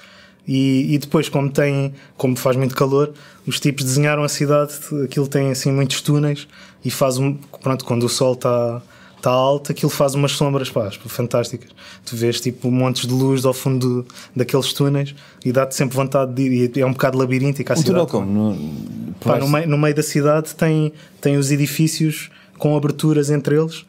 E, 0.47 0.95
e 0.95 0.99
depois, 0.99 1.29
como 1.29 1.51
tem, 1.51 1.95
como 2.17 2.35
faz 2.35 2.57
muito 2.57 2.75
calor, 2.75 3.13
os 3.47 3.61
tipos 3.61 3.85
desenharam 3.85 4.25
a 4.25 4.29
cidade, 4.29 4.73
aquilo 5.05 5.29
tem 5.29 5.51
assim 5.51 5.71
muitos 5.71 6.01
túneis 6.01 6.49
e 6.85 6.91
faz 6.91 7.19
um. 7.19 7.35
Pronto, 7.35 7.85
quando 7.85 8.05
o 8.05 8.09
sol 8.09 8.33
está 8.33 8.83
está 9.19 9.31
alto, 9.31 9.71
aquilo 9.73 9.91
faz 9.91 10.15
umas 10.15 10.33
sombras 10.33 10.71
pá, 10.71 10.91
fantásticas. 11.07 11.71
Tu 12.07 12.17
vês 12.17 12.41
tipo 12.41 12.71
montes 12.71 13.07
de 13.07 13.13
luz 13.13 13.45
ao 13.45 13.53
fundo 13.53 14.03
do- 14.03 14.07
daqueles 14.35 14.73
túneis 14.73 15.15
e 15.45 15.53
dá-te 15.53 15.75
sempre 15.75 15.97
vontade 15.97 16.33
de 16.33 16.43
ir. 16.43 16.73
E 16.77 16.81
é 16.81 16.87
um 16.87 16.93
bocado 16.93 17.19
labiríntico 17.19 17.73
a 17.73 17.77
Um 17.77 17.79
cidade. 17.79 18.07
como? 18.11 18.27
No, 18.27 19.15
Pá, 19.21 19.39
no, 19.39 19.49
meio, 19.49 19.69
no 19.69 19.77
meio 19.77 19.95
da 19.95 20.03
cidade 20.03 20.55
tem, 20.55 20.93
tem 21.21 21.37
os 21.37 21.51
edifícios 21.51 22.31
com 22.57 22.77
aberturas 22.77 23.31
entre 23.31 23.57
eles 23.57 23.85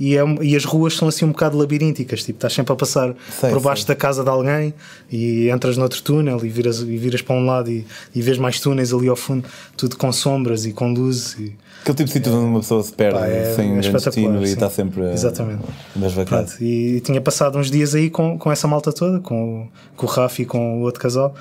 e, 0.00 0.16
é 0.16 0.22
e 0.42 0.56
as 0.56 0.64
ruas 0.64 0.94
são 0.96 1.06
assim 1.06 1.24
um 1.24 1.28
bocado 1.28 1.56
labirínticas. 1.56 2.24
Tipo, 2.24 2.38
estás 2.38 2.52
sempre 2.52 2.72
a 2.72 2.76
passar 2.76 3.14
Sei, 3.40 3.50
por 3.50 3.60
baixo 3.60 3.82
sei. 3.84 3.94
da 3.94 3.96
casa 3.96 4.24
de 4.24 4.30
alguém 4.30 4.74
e 5.10 5.48
entras 5.48 5.76
noutro 5.76 6.02
túnel 6.02 6.44
e 6.44 6.48
viras, 6.48 6.80
e 6.80 6.96
viras 6.96 7.22
para 7.22 7.36
um 7.36 7.46
lado 7.46 7.70
e, 7.70 7.86
e 8.12 8.20
vês 8.20 8.38
mais 8.38 8.58
túneis 8.58 8.92
ali 8.92 9.06
ao 9.08 9.14
fundo, 9.16 9.44
tudo 9.76 9.96
com 9.96 10.10
sombras 10.12 10.66
e 10.66 10.72
com 10.72 10.92
luzes. 10.92 11.34
E, 11.38 11.56
Aquele 11.82 11.96
tipo 11.96 12.06
de 12.06 12.12
sítio 12.12 12.32
onde 12.32 12.46
uma 12.46 12.60
pessoa 12.60 12.82
se 12.82 12.92
perde 12.92 13.18
Pá, 13.18 13.26
é- 13.26 13.54
sem 13.54 13.76
é 13.76 13.80
destino 13.80 14.40
e 14.40 14.44
está 14.44 14.70
sempre 14.70 15.02
Exatamente. 15.12 15.62
vacadas. 15.96 16.26
Pronto, 16.54 16.64
e 16.64 17.00
tinha 17.00 17.20
passado 17.20 17.58
uns 17.58 17.70
dias 17.70 17.94
aí 17.94 18.08
com, 18.08 18.38
com 18.38 18.50
essa 18.50 18.66
malta 18.66 18.92
toda, 18.92 19.18
com, 19.20 19.64
o- 19.64 19.68
com 19.96 20.06
o 20.06 20.08
Rafi 20.08 20.42
e 20.42 20.46
com 20.46 20.78
o 20.78 20.82
outro 20.82 21.00
casal, 21.00 21.34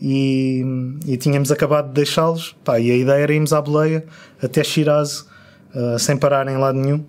e, 0.00 0.62
e 1.06 1.16
tínhamos 1.16 1.50
acabado 1.50 1.88
de 1.88 1.94
deixá-los. 1.94 2.54
E 2.68 2.90
a 2.90 2.96
ideia 2.96 3.22
era 3.22 3.32
irmos 3.34 3.52
à 3.52 3.60
boleia 3.62 4.04
até 4.42 4.62
Shiraz, 4.62 5.24
ah, 5.74 5.98
sem 5.98 6.16
parar 6.16 6.46
em 6.48 6.56
lado 6.56 6.78
nenhum. 6.78 7.02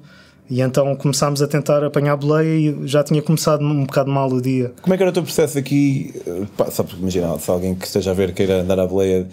E 0.50 0.62
então 0.62 0.96
começámos 0.96 1.42
a 1.42 1.48
tentar 1.48 1.84
apanhar 1.84 2.14
a 2.14 2.16
boleia 2.16 2.48
e 2.82 2.88
já 2.88 3.04
tinha 3.04 3.22
começado 3.22 3.62
um 3.66 3.84
bocado 3.84 4.10
mal 4.10 4.30
o 4.32 4.42
dia. 4.42 4.72
Como 4.82 4.94
é 4.94 4.98
que 4.98 5.04
era 5.04 5.10
o 5.10 5.14
teu 5.14 5.24
processo 5.24 5.58
aqui? 5.60 6.14
Eh, 6.26 6.44
Pá, 6.56 6.72
só 6.72 6.84
porque 6.84 7.02
imagina, 7.02 7.38
se 7.38 7.52
alguém 7.52 7.76
que 7.76 7.86
esteja 7.86 8.12
a 8.12 8.14
ver 8.14 8.34
queira 8.34 8.62
andar 8.62 8.80
à 8.80 8.88
boleia, 8.88 9.28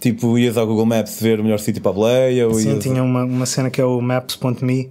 tipo, 0.00 0.38
ias 0.38 0.56
ao 0.56 0.66
Google 0.66 0.86
Maps 0.86 1.20
ver 1.20 1.40
o 1.40 1.44
melhor 1.44 1.58
sítio 1.58 1.82
para 1.82 1.90
a 1.90 1.94
boleia? 1.94 2.46
Ou 2.48 2.54
Sim, 2.54 2.74
ias... 2.74 2.82
tinha 2.82 3.02
uma, 3.02 3.24
uma 3.24 3.46
cena 3.46 3.70
que 3.70 3.80
é 3.80 3.84
o 3.84 4.00
Maps.me, 4.00 4.90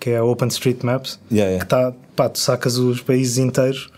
que 0.00 0.10
é 0.10 0.18
a 0.18 0.24
OpenStreetMaps, 0.24 1.18
Yeah, 1.30 1.50
yeah. 1.50 1.64
que 1.64 1.68
tá, 1.68 1.92
pá, 2.14 2.28
tu 2.28 2.38
sacas 2.38 2.78
os 2.78 3.00
países 3.00 3.38
inteiros 3.38 3.90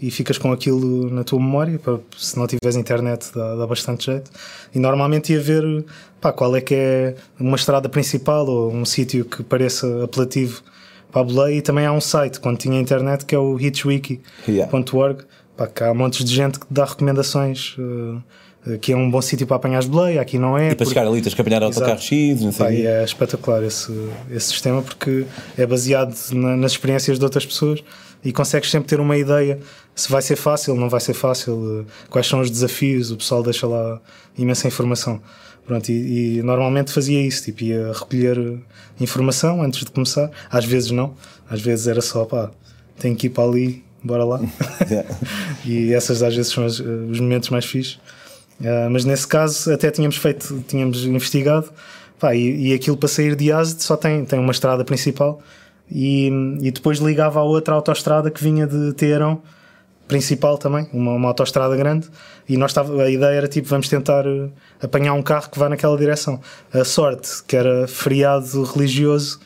e 0.00 0.10
ficas 0.10 0.38
com 0.38 0.52
aquilo 0.52 1.10
na 1.10 1.24
tua 1.24 1.38
memória, 1.38 1.78
pá, 1.78 1.98
se 2.16 2.38
não 2.38 2.46
tiveres 2.46 2.76
internet 2.76 3.30
dá, 3.34 3.56
dá 3.56 3.66
bastante 3.66 4.06
jeito. 4.06 4.30
E 4.74 4.78
normalmente 4.78 5.32
ia 5.32 5.40
ver 5.40 5.84
pá, 6.20 6.32
qual 6.32 6.54
é 6.54 6.60
que 6.60 6.74
é 6.74 7.16
uma 7.38 7.56
estrada 7.56 7.88
principal 7.88 8.46
ou 8.46 8.72
um 8.72 8.84
sítio 8.84 9.24
que 9.24 9.42
pareça 9.42 10.04
apelativo 10.04 10.62
para 11.10 11.22
a 11.22 11.24
boleia 11.24 11.56
e 11.56 11.62
também 11.62 11.86
há 11.86 11.92
um 11.92 12.00
site, 12.00 12.38
quando 12.38 12.58
tinha 12.58 12.80
internet, 12.80 13.24
que 13.24 13.34
é 13.34 13.38
o 13.38 13.58
hitchwiki.org, 13.58 15.24
pá, 15.56 15.66
que 15.66 15.82
há 15.82 15.92
montes 15.92 16.24
de 16.24 16.34
gente 16.34 16.60
que 16.60 16.66
dá 16.70 16.84
recomendações 16.84 17.76
eh, 17.78 18.18
que 18.80 18.92
é 18.92 18.96
um 18.96 19.10
bom 19.10 19.20
sítio 19.22 19.46
para 19.46 19.56
apanhar 19.56 19.78
as 19.78 19.86
boleia, 19.86 20.20
aqui 20.20 20.38
não 20.38 20.58
é. 20.58 20.66
E 20.66 20.68
para 20.74 20.76
porque- 20.84 20.90
chegar 20.90 21.06
ali 21.06 21.22
tens 21.22 21.34
que 21.34 21.40
apanhar 21.40 21.62
autocarro. 21.62 22.00
X, 22.00 22.40
não 22.42 22.52
sei 22.52 22.66
Pá, 22.66 22.72
é 22.72 23.04
espetacular 23.04 23.62
esse, 23.62 23.92
esse 24.30 24.48
sistema 24.48 24.82
porque 24.82 25.24
é 25.56 25.64
baseado 25.66 26.14
na- 26.32 26.56
nas 26.56 26.72
experiências 26.72 27.18
de 27.18 27.24
outras 27.24 27.46
pessoas 27.46 27.82
e 28.24 28.32
consegues 28.32 28.70
sempre 28.70 28.88
ter 28.88 29.00
uma 29.00 29.16
ideia 29.16 29.58
se 29.94 30.10
vai 30.10 30.22
ser 30.22 30.36
fácil, 30.36 30.74
não 30.76 30.88
vai 30.88 31.00
ser 31.00 31.14
fácil, 31.14 31.84
eh, 31.88 31.92
quais 32.10 32.26
são 32.26 32.40
os 32.40 32.50
desafios, 32.50 33.10
o 33.10 33.16
pessoal 33.16 33.42
deixa 33.42 33.66
lá 33.66 34.00
imensa 34.36 34.68
informação. 34.68 35.20
Pronto, 35.66 35.88
e, 35.90 36.38
e 36.38 36.42
normalmente 36.42 36.92
fazia 36.92 37.20
isso, 37.20 37.44
tipo, 37.44 37.64
ia 37.64 37.92
recolher 37.92 38.38
eh, 38.38 38.56
informação 39.00 39.60
antes 39.62 39.80
de 39.84 39.90
começar, 39.90 40.30
às 40.50 40.64
vezes 40.64 40.90
não, 40.92 41.14
às 41.50 41.60
vezes 41.60 41.86
era 41.88 42.00
só 42.00 42.24
pá, 42.24 42.50
tenho 42.98 43.16
que 43.16 43.26
ir 43.26 43.30
para 43.30 43.44
ali, 43.44 43.82
bora 44.02 44.24
lá. 44.24 44.40
E 45.64 45.92
essas 45.92 46.22
às 46.22 46.34
vezes 46.34 46.52
são 46.52 46.64
os, 46.64 46.80
os 46.80 47.20
momentos 47.20 47.50
mais 47.50 47.64
fixes. 47.64 47.98
Ah, 48.64 48.88
mas 48.90 49.04
nesse 49.04 49.26
caso 49.26 49.72
até 49.72 49.90
tínhamos 49.90 50.16
feito, 50.16 50.64
tínhamos 50.66 51.04
investigado 51.04 51.70
pá, 52.18 52.34
e, 52.34 52.70
e 52.70 52.74
aquilo 52.74 52.96
para 52.96 53.08
sair 53.08 53.36
de 53.36 53.50
Yazd 53.50 53.82
só 53.82 53.96
tem, 53.96 54.24
tem 54.24 54.38
uma 54.38 54.50
estrada 54.50 54.84
principal 54.84 55.40
e, 55.90 56.28
e 56.60 56.70
depois 56.70 56.98
ligava 56.98 57.38
a 57.40 57.42
outra 57.42 57.74
autoestrada 57.74 58.30
que 58.30 58.42
vinha 58.42 58.66
de 58.66 58.92
Teherão 58.94 59.40
principal 60.08 60.56
também, 60.58 60.88
uma, 60.92 61.12
uma 61.12 61.28
autoestrada 61.28 61.76
grande 61.76 62.08
e 62.48 62.56
nós 62.56 62.70
estava, 62.70 63.02
a 63.02 63.10
ideia 63.10 63.36
era 63.36 63.48
tipo 63.48 63.68
vamos 63.68 63.88
tentar 63.88 64.26
eh, 64.26 64.48
apanhar 64.82 65.12
um 65.12 65.22
carro 65.22 65.50
que 65.50 65.58
vá 65.58 65.68
naquela 65.68 65.96
direção. 65.98 66.40
A 66.72 66.82
sorte 66.82 67.44
que 67.46 67.54
era 67.54 67.86
feriado 67.86 68.64
religioso 68.64 69.38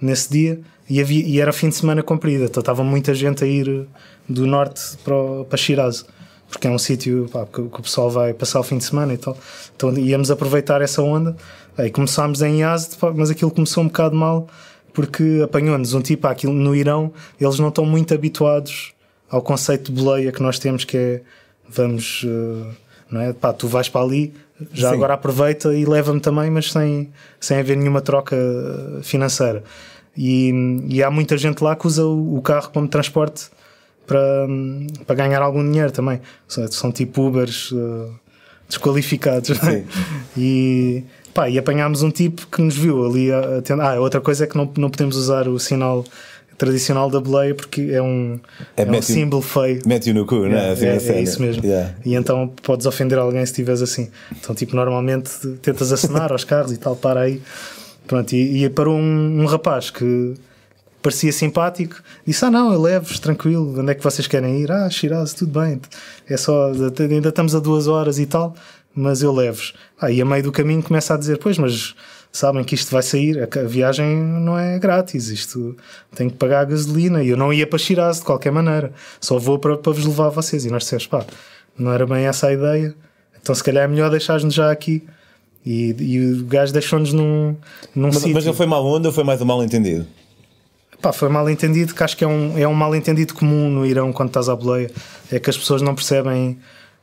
nesse 0.00 0.30
dia 0.30 0.60
e, 0.88 1.00
havia, 1.00 1.24
e 1.24 1.40
era 1.40 1.52
fim 1.52 1.70
de 1.70 1.74
semana 1.74 2.02
comprida, 2.02 2.44
então 2.44 2.60
estava 2.60 2.84
muita 2.84 3.14
gente 3.14 3.42
a 3.42 3.46
ir 3.46 3.88
do 4.28 4.46
norte 4.46 4.98
para, 5.02 5.44
para 5.48 5.56
Shiraz, 5.56 6.04
porque 6.50 6.66
é 6.66 6.70
um 6.70 6.78
sítio 6.78 7.28
pá, 7.32 7.46
que, 7.46 7.62
que, 7.62 7.80
o 7.80 7.82
pessoal 7.82 8.10
vai 8.10 8.34
passar 8.34 8.60
o 8.60 8.62
fim 8.62 8.76
de 8.76 8.84
semana 8.84 9.14
e 9.14 9.16
tal. 9.16 9.38
Então 9.74 9.96
íamos 9.96 10.30
aproveitar 10.30 10.82
essa 10.82 11.00
onda. 11.00 11.36
Aí 11.78 11.90
começámos 11.90 12.42
em 12.42 12.60
Yazd, 12.60 12.96
mas 13.14 13.30
aquilo 13.30 13.50
começou 13.50 13.84
um 13.84 13.86
bocado 13.86 14.14
mal 14.16 14.48
porque 14.92 15.40
apanhou-nos 15.42 15.94
um 15.94 16.02
tipo 16.02 16.26
aquilo 16.26 16.52
no 16.52 16.74
Irão, 16.74 17.12
eles 17.40 17.60
não 17.60 17.68
estão 17.68 17.86
muito 17.86 18.12
habituados 18.12 18.92
ao 19.30 19.40
conceito 19.40 19.92
de 19.92 20.02
boleia 20.02 20.32
que 20.32 20.42
nós 20.42 20.58
temos, 20.58 20.84
que 20.84 20.96
é 20.96 21.22
vamos, 21.68 22.24
uh, 22.24 22.66
não 23.08 23.20
é? 23.20 23.32
Pá, 23.32 23.52
tu 23.52 23.68
vais 23.68 23.88
para 23.88 24.04
ali, 24.04 24.34
já 24.72 24.88
Sim. 24.88 24.96
agora 24.96 25.14
aproveita 25.14 25.72
e 25.72 25.84
leva-me 25.84 26.18
também, 26.18 26.50
mas 26.50 26.72
sem, 26.72 27.12
sem 27.38 27.58
haver 27.58 27.76
nenhuma 27.76 28.00
troca 28.00 28.36
financeira. 29.02 29.62
E, 30.16 30.52
e 30.88 31.02
há 31.02 31.10
muita 31.10 31.38
gente 31.38 31.62
lá 31.62 31.76
que 31.76 31.86
usa 31.86 32.04
o 32.04 32.42
carro 32.42 32.70
como 32.72 32.88
transporte 32.88 33.48
para, 34.10 34.48
para 35.06 35.14
ganhar 35.14 35.40
algum 35.40 35.62
dinheiro 35.62 35.92
também. 35.92 36.20
São, 36.48 36.90
tipo 36.90 37.28
Ubers 37.28 37.70
uh, 37.70 38.12
desqualificados. 38.68 39.50
É? 39.62 39.84
E, 40.36 41.04
pá, 41.32 41.48
e 41.48 41.56
apanhámos 41.56 42.02
um 42.02 42.10
tipo 42.10 42.48
que 42.48 42.60
nos 42.60 42.76
viu 42.76 43.06
ali 43.06 43.30
a, 43.30 43.38
a 43.38 43.92
Ah, 43.92 44.00
outra 44.00 44.20
coisa 44.20 44.44
é 44.44 44.46
que 44.48 44.56
não, 44.56 44.68
não 44.76 44.90
podemos 44.90 45.16
usar 45.16 45.46
o 45.46 45.60
sinal 45.60 46.04
tradicional 46.58 47.08
da 47.08 47.20
boleia 47.20 47.54
porque 47.54 47.82
é 47.92 48.02
um, 48.02 48.38
é, 48.76 48.82
é 48.82 48.90
um 48.90 49.00
símbolo 49.00 49.42
feio. 49.42 49.80
Mete-o 49.86 50.12
no 50.12 50.26
cu, 50.26 50.44
é? 50.46 50.70
Assim, 50.72 50.86
é, 50.86 50.96
é 50.96 51.22
isso 51.22 51.40
mesmo. 51.40 51.64
Yeah. 51.64 51.94
E 52.04 52.14
então 52.16 52.52
podes 52.62 52.86
ofender 52.86 53.16
alguém 53.16 53.46
se 53.46 53.52
estiveres 53.52 53.80
assim. 53.80 54.10
Então, 54.32 54.56
tipo, 54.56 54.74
normalmente 54.74 55.30
tentas 55.62 55.92
acenar 55.92 56.32
aos 56.32 56.42
carros 56.42 56.72
e 56.72 56.76
tal, 56.76 56.96
para 56.96 57.20
aí. 57.20 57.40
Pronto, 58.08 58.32
e, 58.34 58.64
e 58.64 58.68
parou 58.68 58.96
um, 58.96 59.42
um 59.42 59.46
rapaz 59.46 59.88
que 59.88 60.34
parecia 61.02 61.32
simpático, 61.32 62.02
disse: 62.26 62.44
Ah, 62.44 62.50
não, 62.50 62.72
eu 62.72 62.80
levo-vos, 62.80 63.18
tranquilo, 63.18 63.78
onde 63.78 63.92
é 63.92 63.94
que 63.94 64.02
vocês 64.02 64.26
querem 64.26 64.60
ir? 64.60 64.70
Ah, 64.70 64.88
Shiraz, 64.88 65.32
tudo 65.32 65.60
bem, 65.60 65.80
é 66.28 66.36
só, 66.36 66.70
ainda 66.70 67.28
estamos 67.28 67.54
a 67.54 67.60
duas 67.60 67.86
horas 67.86 68.18
e 68.18 68.26
tal, 68.26 68.54
mas 68.94 69.22
eu 69.22 69.32
levo-vos. 69.32 69.74
Ah, 70.00 70.10
e 70.10 70.20
a 70.20 70.24
meio 70.24 70.42
do 70.42 70.52
caminho 70.52 70.82
começa 70.82 71.14
a 71.14 71.16
dizer: 71.16 71.38
Pois, 71.38 71.58
mas 71.58 71.94
sabem 72.32 72.62
que 72.62 72.74
isto 72.74 72.90
vai 72.90 73.02
sair, 73.02 73.42
a 73.42 73.62
viagem 73.64 74.16
não 74.16 74.58
é 74.58 74.78
grátis, 74.78 75.28
isto 75.28 75.76
tem 76.14 76.28
que 76.28 76.36
pagar 76.36 76.60
a 76.60 76.64
gasolina 76.64 77.22
e 77.22 77.28
eu 77.28 77.36
não 77.36 77.52
ia 77.52 77.66
para 77.66 77.78
Shiraz 77.78 78.18
de 78.18 78.24
qualquer 78.24 78.52
maneira, 78.52 78.92
só 79.20 79.38
vou 79.38 79.58
para, 79.58 79.76
para 79.76 79.92
vos 79.92 80.04
levar 80.04 80.26
a 80.26 80.30
vocês. 80.30 80.64
E 80.64 80.70
nós 80.70 80.82
dissemos: 80.82 81.06
Pá, 81.06 81.24
não 81.76 81.92
era 81.92 82.06
bem 82.06 82.26
essa 82.26 82.48
a 82.48 82.52
ideia, 82.52 82.94
então 83.40 83.54
se 83.54 83.64
calhar 83.64 83.84
é 83.84 83.88
melhor 83.88 84.10
deixar-nos 84.10 84.54
já 84.54 84.70
aqui. 84.70 85.02
E, 85.64 85.94
e 85.98 86.32
o 86.40 86.44
gajo 86.46 86.72
deixou-nos 86.72 87.12
num, 87.12 87.54
num 87.94 88.06
mas, 88.06 88.16
sítio. 88.16 88.32
Mas 88.32 88.46
ele 88.46 88.56
foi 88.56 88.64
mal 88.64 88.82
onda 88.82 89.08
ou 89.08 89.14
foi 89.14 89.22
mais 89.22 89.42
um 89.42 89.44
mal 89.44 89.62
entendido? 89.62 90.06
Pá, 91.00 91.12
foi 91.12 91.28
mal 91.28 91.48
entendido, 91.48 91.94
que 91.94 92.02
acho 92.02 92.16
que 92.16 92.24
é 92.24 92.28
um, 92.28 92.58
é 92.58 92.68
um 92.68 92.74
mal 92.74 92.94
entendido 92.94 93.32
comum 93.32 93.70
no 93.70 93.86
Irão 93.86 94.12
quando 94.12 94.28
estás 94.28 94.48
à 94.48 94.56
boleia. 94.56 94.90
É 95.32 95.38
que 95.38 95.48
as 95.48 95.56
pessoas 95.56 95.80
não 95.80 95.94
percebem 95.94 96.58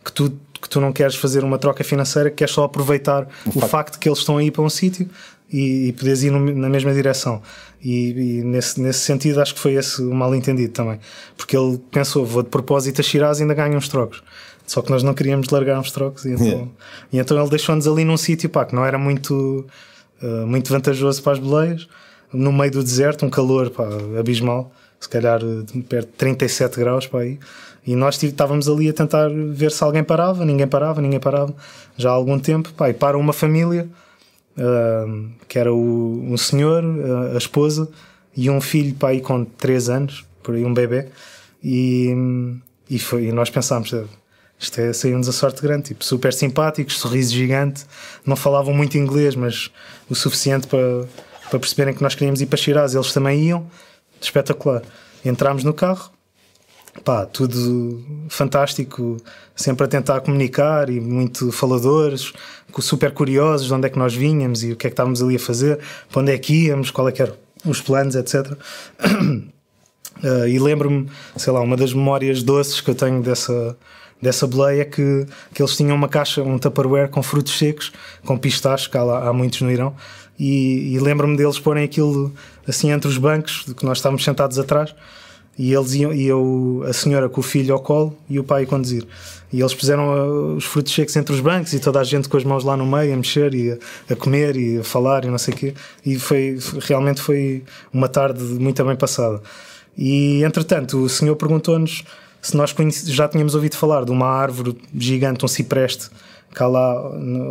que 0.06 0.12
tu, 0.12 0.32
que 0.62 0.70
tu 0.70 0.80
não 0.80 0.94
queres 0.94 1.16
fazer 1.16 1.44
uma 1.44 1.58
troca 1.58 1.84
financeira, 1.84 2.30
que 2.30 2.38
queres 2.38 2.54
só 2.54 2.64
aproveitar 2.64 3.28
o, 3.46 3.50
o 3.50 3.54
facto. 3.54 3.70
facto 3.70 4.00
que 4.00 4.08
eles 4.08 4.20
estão 4.20 4.38
aí 4.38 4.52
para 4.52 4.62
um 4.62 4.70
sítio 4.70 5.10
e, 5.52 5.88
e 5.88 5.94
poderes 5.94 6.22
ir 6.22 6.32
no, 6.32 6.40
na 6.40 6.70
mesma 6.70 6.94
direção. 6.94 7.42
E, 7.82 8.10
e, 8.12 8.44
nesse, 8.44 8.80
nesse 8.80 9.00
sentido 9.00 9.42
acho 9.42 9.56
que 9.56 9.60
foi 9.60 9.74
esse 9.74 10.02
o 10.02 10.14
mal 10.14 10.34
entendido 10.36 10.74
também. 10.74 11.00
Porque 11.36 11.58
ele 11.58 11.80
pensou, 11.92 12.24
vou 12.24 12.44
de 12.44 12.50
propósito 12.50 13.02
a 13.02 13.04
Shiraz 13.04 13.40
e 13.40 13.44
ainda 13.44 13.56
ganho 13.56 13.78
uns 13.78 13.88
trocos. 13.88 14.22
Só 14.68 14.82
que 14.82 14.92
nós 14.92 15.02
não 15.02 15.14
queríamos 15.14 15.50
largar 15.50 15.80
uns 15.80 15.92
trocos 15.92 16.26
e 16.26 16.32
então, 16.32 16.46
yeah. 16.46 16.68
e 17.14 17.18
então 17.20 17.40
ele 17.40 17.50
deixou-nos 17.50 17.88
ali 17.88 18.04
num 18.04 18.18
sítio 18.18 18.50
pá, 18.50 18.66
que 18.66 18.76
não 18.76 18.86
era 18.86 18.98
muito, 18.98 19.66
uh, 20.22 20.46
muito 20.46 20.72
vantajoso 20.72 21.24
para 21.24 21.34
as 21.34 21.40
boleias 21.40 21.88
no 22.34 22.52
meio 22.52 22.72
do 22.72 22.84
deserto, 22.84 23.26
um 23.26 23.30
calor 23.30 23.70
pá, 23.70 23.88
abismal, 24.20 24.72
se 25.00 25.08
calhar 25.08 25.40
perto 25.88 26.08
de 26.08 26.14
37 26.14 26.80
graus 26.80 27.08
para 27.08 27.22
aí. 27.22 27.40
E 27.86 27.96
nós 27.96 28.22
estávamos 28.22 28.68
ali 28.68 28.90
a 28.90 28.94
tentar 28.94 29.30
ver 29.30 29.72
se 29.72 29.82
alguém 29.82 30.04
parava, 30.04 30.44
ninguém 30.44 30.68
parava, 30.68 31.02
ninguém 31.02 31.20
parava, 31.20 31.56
já 31.96 32.10
há 32.10 32.14
algum 32.14 32.38
tempo. 32.38 32.74
Pá, 32.74 32.90
e 32.90 32.94
para 32.94 33.18
uma 33.18 33.32
família, 33.32 33.88
uh, 34.58 35.30
que 35.48 35.58
era 35.58 35.74
o, 35.74 36.22
um 36.30 36.36
senhor, 36.36 36.84
uh, 36.84 37.34
a 37.34 37.38
esposa 37.38 37.90
e 38.36 38.50
um 38.50 38.60
filho 38.60 38.94
pá, 38.96 39.10
aí 39.10 39.22
com 39.22 39.46
3 39.46 39.90
anos, 39.90 40.26
por 40.44 40.56
aí 40.56 40.66
um 40.66 40.74
bebê. 40.74 41.08
E, 41.64 42.14
e, 42.90 43.00
foi, 43.00 43.28
e 43.28 43.32
nós 43.32 43.50
pensámos, 43.50 43.94
isto 44.60 44.82
é, 44.82 44.92
saiu-nos 44.92 45.30
a 45.30 45.32
sorte 45.32 45.62
grande, 45.62 45.84
tipo, 45.86 46.04
super 46.04 46.34
simpáticos, 46.34 47.00
sorriso 47.00 47.34
gigante, 47.34 47.86
não 48.26 48.36
falavam 48.36 48.74
muito 48.74 48.98
inglês, 48.98 49.36
mas 49.36 49.72
o 50.10 50.16
suficiente 50.16 50.68
para 50.68 51.06
para 51.50 51.60
perceberem 51.60 51.94
que 51.94 52.04
nós 52.04 52.16
queríamos 52.16 52.42
ir 52.42 52.46
para 52.46 52.58
Shiraz, 52.58 52.96
eles 52.96 53.14
também 53.14 53.42
iam, 53.44 53.68
espetacular. 54.22 54.82
Entramos 55.24 55.64
no 55.64 55.74
carro, 55.74 56.12
pá, 57.04 57.26
tudo 57.26 58.04
fantástico, 58.30 59.18
sempre 59.56 59.86
a 59.86 59.88
tentar 59.88 60.22
comunicar 60.22 60.90
e 60.90 61.00
muito 61.00 61.52
faladores, 61.52 62.34
super 62.80 63.12
curiosos 63.12 63.68
de 63.68 63.74
onde 63.74 63.88
é 63.88 63.90
que 63.90 63.98
nós 63.98 64.14
vinhamos 64.14 64.64
e 64.64 64.72
o 64.72 64.76
que 64.76 64.88
é 64.88 64.90
que 64.90 64.94
estávamos 64.94 65.22
ali 65.22 65.36
a 65.36 65.40
fazer, 65.40 65.80
para 66.10 66.22
onde 66.22 66.32
é 66.32 66.38
que 66.38 66.66
íamos, 66.66 66.92
qual 66.92 67.08
é 67.08 67.12
que 67.12 67.22
eram 67.22 67.36
os 67.66 67.82
planos, 67.82 68.16
etc. 68.16 68.52
Uh, 68.52 69.50
eh, 70.24 70.50
e 70.50 70.60
lembro-me, 70.60 71.10
sei 71.36 71.52
lá, 71.52 71.62
uma 71.62 71.76
das 71.76 71.94
memórias 71.94 72.44
doces 72.44 72.82
que 72.82 72.90
eu 72.90 72.96
tenho 72.96 73.22
dessa, 73.22 73.76
dessa 74.22 74.48
boleia 74.48 74.82
é 74.82 74.86
que, 74.86 75.26
que 75.54 75.62
eles 75.62 75.76
tinham 75.76 75.96
uma 75.96 76.08
caixa, 76.08 76.42
um 76.44 76.58
Tupperware 76.58 77.10
com 77.10 77.22
frutos 77.24 77.58
secos, 77.58 77.92
com 78.26 78.38
pistaches, 78.38 78.88
que 78.88 78.98
há, 78.98 79.04
lá, 79.04 79.28
há 79.28 79.34
muitos 79.34 79.62
no 79.62 79.72
Irão, 79.72 79.96
e, 80.40 80.94
e 80.94 81.00
lembro-me 81.00 81.36
deles 81.36 81.60
porem 81.60 81.84
aquilo 81.84 82.32
assim 82.68 82.92
entre 82.92 83.08
os 83.08 83.18
bancos, 83.18 83.66
que 83.76 83.86
nós 83.86 83.98
estávamos 83.98 84.24
sentados 84.24 84.60
atrás, 84.60 84.94
e 85.58 85.74
eles 85.74 85.94
iam, 85.94 86.14
e 86.14 86.28
eu, 86.28 86.84
a 86.88 86.94
senhora 86.94 87.28
com 87.28 87.42
o 87.42 87.44
filho 87.44 87.74
ao 87.74 87.80
colo 87.80 88.16
e 88.30 88.40
o 88.40 88.44
pai 88.44 88.64
a 88.64 88.66
conduzir. 88.68 89.08
E 89.52 89.60
eles 89.60 89.74
puseram 89.74 90.10
uh, 90.10 90.56
os 90.56 90.66
frutos 90.66 90.94
secos 90.94 91.16
entre 91.16 91.34
os 91.34 91.40
bancos 91.40 91.74
e 91.74 91.80
toda 91.80 92.00
a 92.00 92.04
gente 92.04 92.30
com 92.30 92.38
as 92.38 92.44
mãos 92.44 92.64
lá 92.64 92.78
no 92.78 92.86
meio 92.86 93.14
a 93.14 93.18
mexer 93.18 93.56
e 93.56 93.72
a, 93.72 93.78
a 94.14 94.16
comer 94.16 94.56
e 94.56 94.78
a 94.78 94.84
falar 94.84 95.26
e 95.26 95.30
não 95.30 95.38
sei 95.38 95.54
o 95.54 95.58
quê. 95.58 95.74
E 96.06 96.20
foi, 96.20 96.60
realmente 96.82 97.22
foi 97.22 97.64
uma 97.92 98.08
tarde 98.08 98.44
muito 98.44 98.84
bem 98.84 98.96
passada. 98.96 99.42
E 99.98 100.44
entretanto, 100.44 101.00
o 101.00 101.10
senhor 101.10 101.36
perguntou-nos 101.36 102.04
se 102.40 102.56
nós 102.56 102.76
já 103.06 103.28
tínhamos 103.28 103.56
ouvido 103.56 103.76
falar 103.76 104.06
de 104.06 104.12
uma 104.12 104.28
árvore 104.28 104.78
gigante, 104.96 105.44
um 105.44 105.48
cipreste, 105.48 106.10
cá 106.54 106.68
lá 106.68 106.94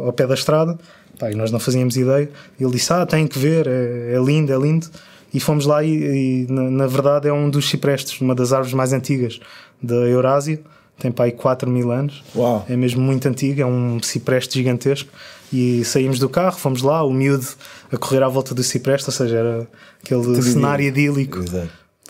ao 0.05 0.13
pé 0.13 0.27
da 0.27 0.35
estrada, 0.35 0.79
Pá, 1.19 1.31
e 1.31 1.35
nós 1.35 1.51
não 1.51 1.59
fazíamos 1.59 1.97
ideia. 1.97 2.29
Ele 2.59 2.71
disse: 2.71 2.93
Ah, 2.93 3.07
tem 3.07 3.27
que 3.27 3.39
ver, 3.39 3.67
é, 3.67 4.15
é 4.15 4.19
lindo, 4.19 4.53
é 4.53 4.57
lindo. 4.57 4.87
E 5.33 5.41
fomos 5.41 5.67
lá, 5.67 5.83
e, 5.83 6.47
e 6.47 6.47
na, 6.49 6.71
na, 6.71 6.87
verdade 6.87 7.29
é 7.29 7.33
um 7.33 7.51
dos 7.51 7.69
ciprestes, 7.69 8.21
uma 8.21 8.35
das 8.35 8.53
árvores 8.53 8.75
mais 8.75 8.93
antigas 8.93 9.41
da 9.83 9.95
Eurásia. 9.95 10.61
Tem 10.99 11.13
para 11.13 11.27
aí 11.27 11.33
4 11.33 11.71
mil 11.71 11.91
anos. 11.91 12.25
Uau. 12.35 12.65
É 12.69 12.75
mesmo 12.75 13.03
muito 13.03 13.29
antigo, 13.29 13.61
é 13.61 13.67
um 13.67 14.03
cipreste 14.03 14.55
gigantesco. 14.55 15.11
E 15.53 15.85
saímos 15.85 16.19
do 16.19 16.29
carro, 16.29 16.57
fomos 16.57 16.81
lá, 16.81 17.03
o 17.03 17.13
miúdo 17.13 17.47
a 17.93 17.97
correr 17.97 18.23
à 18.23 18.29
volta 18.29 18.55
do 18.55 18.63
cipreste, 18.63 19.09
ou 19.09 19.13
seja, 19.13 19.37
era 19.37 19.69
aquele 20.03 20.23
Tudo 20.23 20.43
cenário 20.43 20.87
idílico. 20.87 21.41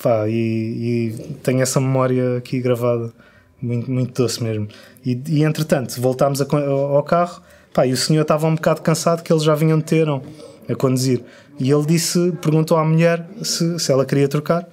Pá, 0.03 0.29
e, 0.29 0.33
e 0.33 1.35
tenho 1.43 1.61
essa 1.63 1.81
memória 1.81 2.37
aqui 2.37 2.61
gravada, 2.61 3.13
muito, 3.61 3.91
muito 3.91 4.23
doce 4.23 4.43
mesmo. 4.43 4.69
E, 5.05 5.21
e 5.29 5.43
entretanto, 5.43 6.01
voltámos 6.01 6.41
a, 6.41 6.47
ao 6.47 7.03
carro 7.03 7.43
Pá, 7.77 7.87
e 7.87 7.93
o 7.93 7.97
senhor 7.97 8.23
estava 8.23 8.47
um 8.47 8.55
bocado 8.55 8.81
cansado 8.81 9.23
que 9.23 9.31
eles 9.31 9.43
já 9.43 9.55
vinham 9.55 9.77
meteram 9.77 10.23
a 10.67 10.75
conduzir. 10.75 11.23
E 11.61 11.71
ele 11.71 11.85
disse, 11.85 12.33
perguntou 12.41 12.79
à 12.79 12.83
mulher 12.83 13.29
se, 13.43 13.79
se 13.79 13.93
ela 13.93 14.07
queria 14.07 14.27
trocar 14.27 14.67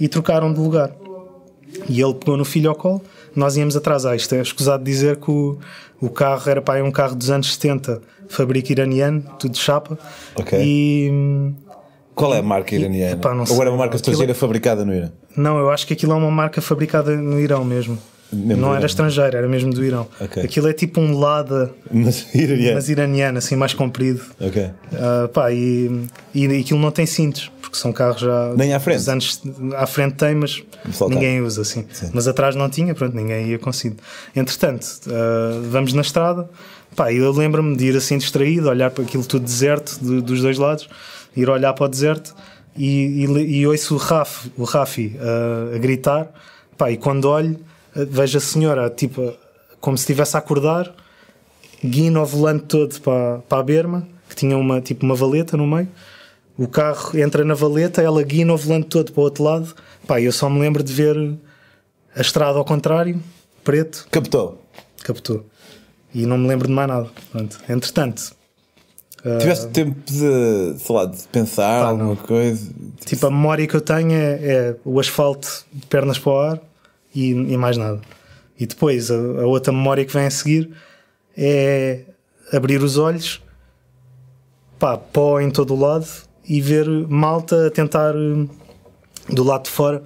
e 0.00 0.08
trocaram 0.08 0.52
de 0.52 0.58
lugar. 0.58 0.90
E 1.88 2.02
ele 2.02 2.12
pegou 2.14 2.36
no 2.36 2.44
filho 2.44 2.68
ao 2.68 2.74
colo, 2.74 3.02
nós 3.36 3.56
íamos 3.56 3.76
atrás. 3.76 4.04
Ah, 4.04 4.16
isto 4.16 4.34
é 4.34 4.40
escusado 4.40 4.82
dizer 4.82 5.18
que 5.18 5.30
o, 5.30 5.60
o 6.00 6.10
carro 6.10 6.50
era 6.50 6.60
pá, 6.60 6.82
um 6.82 6.90
carro 6.90 7.14
dos 7.14 7.30
anos 7.30 7.54
70, 7.54 8.02
fabrico 8.28 8.72
iraniano, 8.72 9.22
tudo 9.38 9.52
de 9.52 9.58
chapa. 9.60 9.96
Ok. 10.34 10.58
E. 10.60 11.52
Qual 12.16 12.34
é 12.34 12.38
a 12.38 12.42
marca 12.42 12.74
iraniana? 12.74 13.12
Epá, 13.12 13.32
Ou 13.48 13.60
era 13.60 13.70
uma 13.70 13.78
marca 13.78 13.94
estrangeira 13.94 14.34
fabricada 14.34 14.84
no 14.84 14.92
Irão? 14.92 15.12
Não, 15.36 15.56
eu 15.56 15.70
acho 15.70 15.86
que 15.86 15.92
aquilo 15.92 16.14
é 16.14 16.16
uma 16.16 16.32
marca 16.32 16.60
fabricada 16.60 17.14
no 17.14 17.38
Irão 17.38 17.64
mesmo. 17.64 17.96
Não 18.32 18.74
era 18.74 18.86
estrangeiro, 18.86 19.36
era 19.36 19.48
mesmo 19.48 19.72
do 19.72 19.84
Irão. 19.84 20.06
Okay. 20.20 20.44
Aquilo 20.44 20.68
é 20.68 20.72
tipo 20.72 21.00
um 21.00 21.18
Lada, 21.18 21.72
mas 21.90 22.26
iraniano, 22.34 22.74
mas 22.74 22.88
iraniano 22.88 23.38
assim 23.38 23.56
mais 23.56 23.74
comprido. 23.74 24.22
Okay. 24.40 24.66
Uh, 24.92 25.28
pá, 25.28 25.52
e, 25.52 26.06
e 26.34 26.60
aquilo 26.60 26.78
não 26.78 26.90
tem 26.90 27.06
cintos, 27.06 27.50
porque 27.60 27.76
são 27.76 27.92
carros 27.92 28.20
já. 28.20 28.54
Nem 28.56 28.72
à 28.72 28.80
frente. 28.80 29.10
anos 29.10 29.42
à 29.76 29.86
frente 29.86 30.14
tem, 30.14 30.34
mas 30.34 30.62
ninguém 31.08 31.40
usa 31.40 31.62
assim. 31.62 31.84
Sim. 31.92 32.10
Mas 32.12 32.28
atrás 32.28 32.54
não 32.54 32.70
tinha, 32.70 32.94
pronto, 32.94 33.16
ninguém 33.16 33.48
ia 33.48 33.58
com 33.58 33.72
cinto. 33.72 34.02
Entretanto, 34.34 34.86
uh, 35.06 35.62
vamos 35.68 35.92
na 35.92 36.02
estrada, 36.02 36.48
pá, 36.94 37.12
eu 37.12 37.32
lembro-me 37.32 37.76
de 37.76 37.86
ir 37.86 37.96
assim 37.96 38.16
distraído, 38.16 38.68
olhar 38.68 38.90
para 38.90 39.02
aquilo 39.02 39.24
tudo 39.24 39.44
deserto 39.44 39.98
do, 40.00 40.22
dos 40.22 40.40
dois 40.40 40.56
lados, 40.56 40.88
ir 41.36 41.48
olhar 41.50 41.72
para 41.72 41.86
o 41.86 41.88
deserto 41.88 42.34
e, 42.76 43.24
e, 43.24 43.58
e 43.58 43.66
ouço 43.66 43.94
o 43.94 43.98
Rafi, 43.98 44.52
o 44.56 44.64
Rafi 44.64 45.16
uh, 45.16 45.74
a 45.74 45.78
gritar, 45.78 46.30
pá, 46.78 46.92
e 46.92 46.96
quando 46.96 47.24
olho 47.24 47.58
vejo 47.94 48.38
a 48.38 48.40
senhora 48.40 48.90
tipo 48.90 49.32
como 49.80 49.96
se 49.96 50.02
estivesse 50.02 50.36
a 50.36 50.38
acordar, 50.38 50.94
guina 51.82 52.20
o 52.20 52.26
volante 52.26 52.66
todo 52.66 53.00
para, 53.00 53.38
para 53.48 53.58
a 53.58 53.62
berma, 53.62 54.06
que 54.28 54.36
tinha 54.36 54.56
uma, 54.56 54.80
tipo 54.80 55.04
uma 55.04 55.14
valeta 55.14 55.56
no 55.56 55.66
meio, 55.66 55.88
o 56.56 56.68
carro 56.68 57.18
entra 57.18 57.44
na 57.44 57.54
valeta, 57.54 58.02
ela 58.02 58.22
guina 58.22 58.52
o 58.52 58.56
volante 58.56 58.88
todo 58.88 59.12
para 59.12 59.20
o 59.20 59.24
outro 59.24 59.42
lado. 59.42 59.74
Pá, 60.06 60.20
eu 60.20 60.30
só 60.30 60.50
me 60.50 60.60
lembro 60.60 60.82
de 60.82 60.92
ver 60.92 61.16
a 62.14 62.20
estrada 62.20 62.58
ao 62.58 62.64
contrário, 62.64 63.20
preto. 63.64 64.06
Captou. 64.10 64.62
Captou. 65.02 65.46
E 66.12 66.26
não 66.26 66.36
me 66.36 66.46
lembro 66.46 66.68
de 66.68 66.74
mais 66.74 66.88
nada. 66.88 67.08
Pronto. 67.32 67.58
Entretanto. 67.66 68.34
Tiveste 69.38 69.66
uh, 69.66 69.70
tempo 69.70 69.96
de, 70.04 70.78
sei 70.78 70.96
lá, 70.96 71.04
de 71.04 71.22
pensar 71.28 71.82
pá, 71.82 71.88
alguma 71.88 72.08
não. 72.08 72.16
coisa? 72.16 72.70
Tipo, 73.04 73.26
a 73.26 73.30
memória 73.30 73.66
que 73.66 73.76
eu 73.76 73.80
tenho 73.80 74.12
é, 74.12 74.38
é, 74.42 74.76
o 74.84 74.98
asfalto 74.98 75.64
de 75.72 75.86
pernas 75.86 76.18
para 76.18 76.32
o 76.32 76.38
ar 76.38 76.60
e, 77.14 77.30
e 77.30 77.56
mais 77.56 77.76
nada. 77.76 78.00
E 78.58 78.66
depois 78.66 79.10
a, 79.10 79.14
a, 79.14 79.46
outra 79.46 79.72
memória 79.72 80.04
que 80.04 80.12
vem 80.12 80.26
a 80.26 80.30
seguir 80.30 80.70
é 81.36 82.00
abrir 82.52 82.82
os 82.82 82.98
olhos, 82.98 83.42
pá, 84.78 84.96
pó 84.96 85.40
em 85.40 85.50
todo 85.50 85.74
o 85.74 85.78
lado 85.78 86.06
e 86.46 86.60
ver 86.60 86.86
malta 87.08 87.68
a 87.68 87.70
tentar 87.70 88.12
do 89.28 89.44
lado 89.44 89.64
de 89.64 89.70
fora 89.70 90.02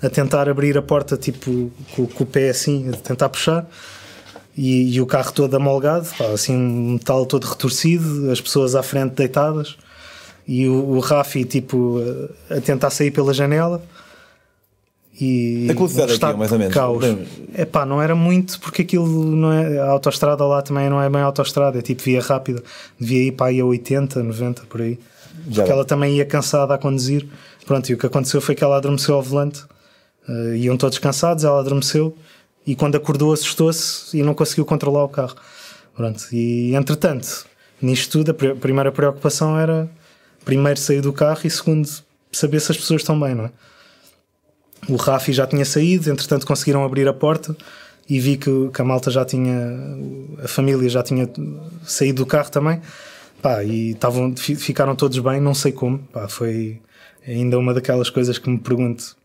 a 0.00 0.08
tentar 0.08 0.48
abrir 0.48 0.78
a 0.78 0.82
porta 0.82 1.16
tipo 1.16 1.72
com, 1.94 2.06
com 2.06 2.24
o 2.24 2.26
pé 2.26 2.50
assim, 2.50 2.88
a 2.88 2.92
tentar 2.92 3.28
puxar 3.28 3.68
e, 4.56 4.94
e 4.94 5.00
o 5.00 5.06
carro 5.06 5.32
todo 5.32 5.54
amolgado, 5.56 6.08
pá, 6.16 6.26
assim 6.26 6.56
um 6.56 6.92
metal 6.92 7.26
todo 7.26 7.44
retorcido, 7.44 8.30
as 8.30 8.40
pessoas 8.40 8.74
à 8.74 8.82
frente 8.82 9.14
deitadas 9.14 9.76
e 10.46 10.68
o, 10.68 10.90
o 10.90 11.00
Rafi 11.00 11.44
tipo 11.44 12.00
a 12.48 12.60
tentar 12.60 12.90
sair 12.90 13.10
pela 13.10 13.34
janela 13.34 13.82
e 15.20 15.68
a 15.68 15.74
velocidade 15.74 16.12
aqui, 16.12 16.38
mais 16.38 16.52
ou 16.52 16.58
menos. 16.58 16.74
Caos. 16.74 17.04
É 17.54 17.64
pá, 17.64 17.84
não 17.84 18.00
era 18.00 18.14
muito 18.14 18.60
porque 18.60 18.82
aquilo 18.82 19.06
não 19.06 19.52
é. 19.52 19.78
A 19.78 19.90
autostrada 19.90 20.44
lá 20.44 20.62
também 20.62 20.88
não 20.88 21.02
é 21.02 21.10
bem 21.10 21.20
autostrada, 21.20 21.78
é 21.78 21.82
tipo 21.82 22.02
via 22.02 22.20
rápida. 22.20 22.62
Devia 22.98 23.24
ir 23.24 23.32
para 23.32 23.46
aí 23.46 23.60
a 23.60 23.64
80, 23.64 24.22
90 24.22 24.62
por 24.68 24.80
aí. 24.80 24.98
Já 25.48 25.62
porque 25.62 25.72
ela 25.72 25.84
também 25.84 26.16
ia 26.16 26.24
cansada 26.24 26.74
a 26.74 26.78
conduzir. 26.78 27.26
Pronto, 27.66 27.88
e 27.90 27.94
o 27.94 27.98
que 27.98 28.06
aconteceu 28.06 28.40
foi 28.40 28.54
que 28.54 28.62
ela 28.62 28.76
adormeceu 28.76 29.14
ao 29.14 29.22
volante. 29.22 29.64
Uh, 30.28 30.54
iam 30.54 30.76
todos 30.76 30.98
cansados, 30.98 31.42
ela 31.42 31.60
adormeceu 31.60 32.14
e 32.68 32.74
quando 32.74 32.96
acordou 32.96 33.32
assustou-se 33.32 34.14
e 34.14 34.22
não 34.22 34.34
conseguiu 34.34 34.66
controlar 34.66 35.02
o 35.02 35.08
carro. 35.08 35.34
Pronto, 35.96 36.22
e 36.30 36.74
entretanto, 36.74 37.46
nisto 37.80 38.22
tudo, 38.22 38.30
a 38.30 38.54
primeira 38.54 38.92
preocupação 38.92 39.58
era 39.58 39.88
primeiro 40.44 40.78
sair 40.78 41.00
do 41.00 41.10
carro 41.10 41.40
e 41.44 41.50
segundo 41.50 41.88
saber 42.30 42.60
se 42.60 42.70
as 42.70 42.76
pessoas 42.76 43.00
estão 43.00 43.18
bem, 43.18 43.34
não 43.34 43.46
é? 43.46 43.50
O 44.88 44.96
Rafi 44.96 45.32
já 45.32 45.46
tinha 45.46 45.64
saído, 45.64 46.10
entretanto 46.10 46.46
conseguiram 46.46 46.84
abrir 46.84 47.08
a 47.08 47.12
porta 47.12 47.56
e 48.08 48.20
vi 48.20 48.36
que, 48.36 48.70
que 48.72 48.80
a 48.80 48.84
malta 48.84 49.10
já 49.10 49.24
tinha, 49.24 49.76
a 50.42 50.48
família 50.48 50.88
já 50.88 51.02
tinha 51.02 51.28
saído 51.84 52.22
do 52.22 52.26
carro 52.26 52.50
também. 52.50 52.80
Pá, 53.42 53.62
e 53.62 53.94
tavam, 53.94 54.34
ficaram 54.36 54.96
todos 54.96 55.18
bem, 55.18 55.40
não 55.40 55.54
sei 55.54 55.72
como. 55.72 55.98
Pá, 56.12 56.28
foi 56.28 56.80
ainda 57.26 57.58
uma 57.58 57.74
daquelas 57.74 58.10
coisas 58.10 58.38
que 58.38 58.48
me 58.48 58.58
pergunto 58.58 59.16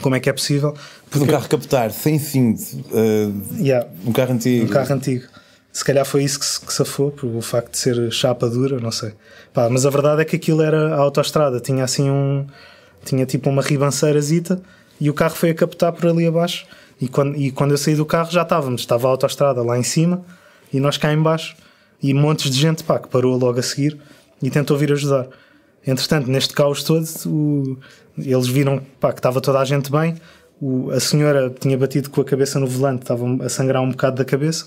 como 0.00 0.14
é 0.14 0.20
que 0.20 0.28
é 0.28 0.32
possível. 0.32 0.74
Porque... 1.10 1.24
Um 1.24 1.30
carro 1.30 1.48
captar 1.48 1.90
sem 1.90 2.18
cinto, 2.18 2.62
uh, 2.92 3.58
yeah, 3.58 3.88
um 4.06 4.12
carro 4.12 4.32
antigo. 4.32 4.64
Um 4.66 4.68
carro 4.68 4.94
antigo. 4.94 5.24
Se 5.72 5.84
calhar 5.84 6.04
foi 6.04 6.22
isso 6.22 6.38
que 6.38 6.44
se 6.44 6.60
que 6.60 6.72
safou, 6.72 7.10
por 7.10 7.26
o 7.34 7.40
facto 7.40 7.72
de 7.72 7.78
ser 7.78 8.12
chapa 8.12 8.48
dura, 8.48 8.78
não 8.78 8.92
sei. 8.92 9.14
Pá, 9.54 9.68
mas 9.70 9.86
a 9.86 9.90
verdade 9.90 10.22
é 10.22 10.24
que 10.24 10.36
aquilo 10.36 10.60
era 10.62 10.94
a 10.94 10.98
autoestrada, 10.98 11.60
tinha 11.60 11.82
assim 11.82 12.10
um. 12.10 12.46
Tinha 13.04 13.26
tipo 13.26 13.50
uma 13.50 13.62
ribanceirazita 13.62 14.60
e 15.00 15.10
o 15.10 15.14
carro 15.14 15.34
foi 15.34 15.50
a 15.50 15.54
captar 15.54 15.92
por 15.92 16.06
ali 16.08 16.26
abaixo. 16.26 16.66
E 17.00 17.08
quando, 17.08 17.36
e 17.36 17.50
quando 17.50 17.72
eu 17.72 17.78
saí 17.78 17.96
do 17.96 18.06
carro 18.06 18.30
já 18.30 18.42
estávamos, 18.42 18.82
estava 18.82 19.08
a 19.08 19.10
autoestrada 19.10 19.62
lá 19.62 19.76
em 19.78 19.82
cima 19.82 20.24
e 20.72 20.78
nós 20.78 20.96
cá 20.96 21.12
em 21.12 21.20
baixo 21.20 21.56
e 22.02 22.14
montes 22.14 22.50
de 22.50 22.58
gente 22.58 22.84
pá, 22.84 22.98
que 22.98 23.08
parou 23.08 23.36
logo 23.36 23.58
a 23.58 23.62
seguir 23.62 23.98
e 24.42 24.50
tentou 24.50 24.76
vir 24.76 24.92
ajudar. 24.92 25.28
Entretanto, 25.86 26.30
neste 26.30 26.54
caos 26.54 26.82
todo, 26.82 27.04
o, 27.26 27.76
eles 28.18 28.46
viram 28.46 28.80
pá, 29.00 29.12
que 29.12 29.18
estava 29.18 29.40
toda 29.40 29.58
a 29.58 29.64
gente 29.64 29.90
bem. 29.90 30.16
O, 30.60 30.90
a 30.90 31.00
senhora 31.00 31.50
tinha 31.50 31.76
batido 31.76 32.10
com 32.10 32.20
a 32.20 32.24
cabeça 32.24 32.58
no 32.60 32.66
volante, 32.66 33.02
estava 33.02 33.24
a 33.44 33.48
sangrar 33.48 33.82
um 33.82 33.90
bocado 33.90 34.16
da 34.16 34.24
cabeça, 34.24 34.66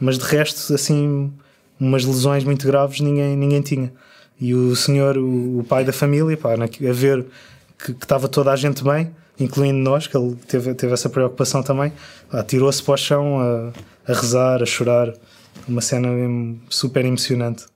mas 0.00 0.18
de 0.18 0.24
resto, 0.24 0.72
assim, 0.72 1.32
umas 1.78 2.04
lesões 2.04 2.44
muito 2.44 2.66
graves 2.66 3.00
ninguém, 3.00 3.36
ninguém 3.36 3.60
tinha. 3.60 3.92
E 4.40 4.54
o 4.54 4.74
senhor, 4.74 5.16
o, 5.16 5.60
o 5.60 5.64
pai 5.64 5.84
da 5.84 5.92
família, 5.92 6.36
pá, 6.36 6.54
a 6.54 6.92
ver 6.92 7.26
que, 7.78 7.92
estava 7.92 8.28
toda 8.28 8.52
a 8.52 8.56
gente 8.56 8.82
bem, 8.82 9.14
incluindo 9.38 9.78
nós, 9.78 10.06
que 10.06 10.16
ele 10.16 10.36
teve, 10.48 10.74
teve 10.74 10.92
essa 10.92 11.08
preocupação 11.08 11.62
também, 11.62 11.92
tirou-se 12.46 12.82
para 12.82 12.94
o 12.94 12.96
chão 12.96 13.40
a, 13.40 13.72
a, 14.10 14.14
rezar, 14.14 14.62
a 14.62 14.66
chorar. 14.66 15.12
Uma 15.68 15.80
cena 15.80 16.08
super 16.68 17.04
emocionante 17.04 17.66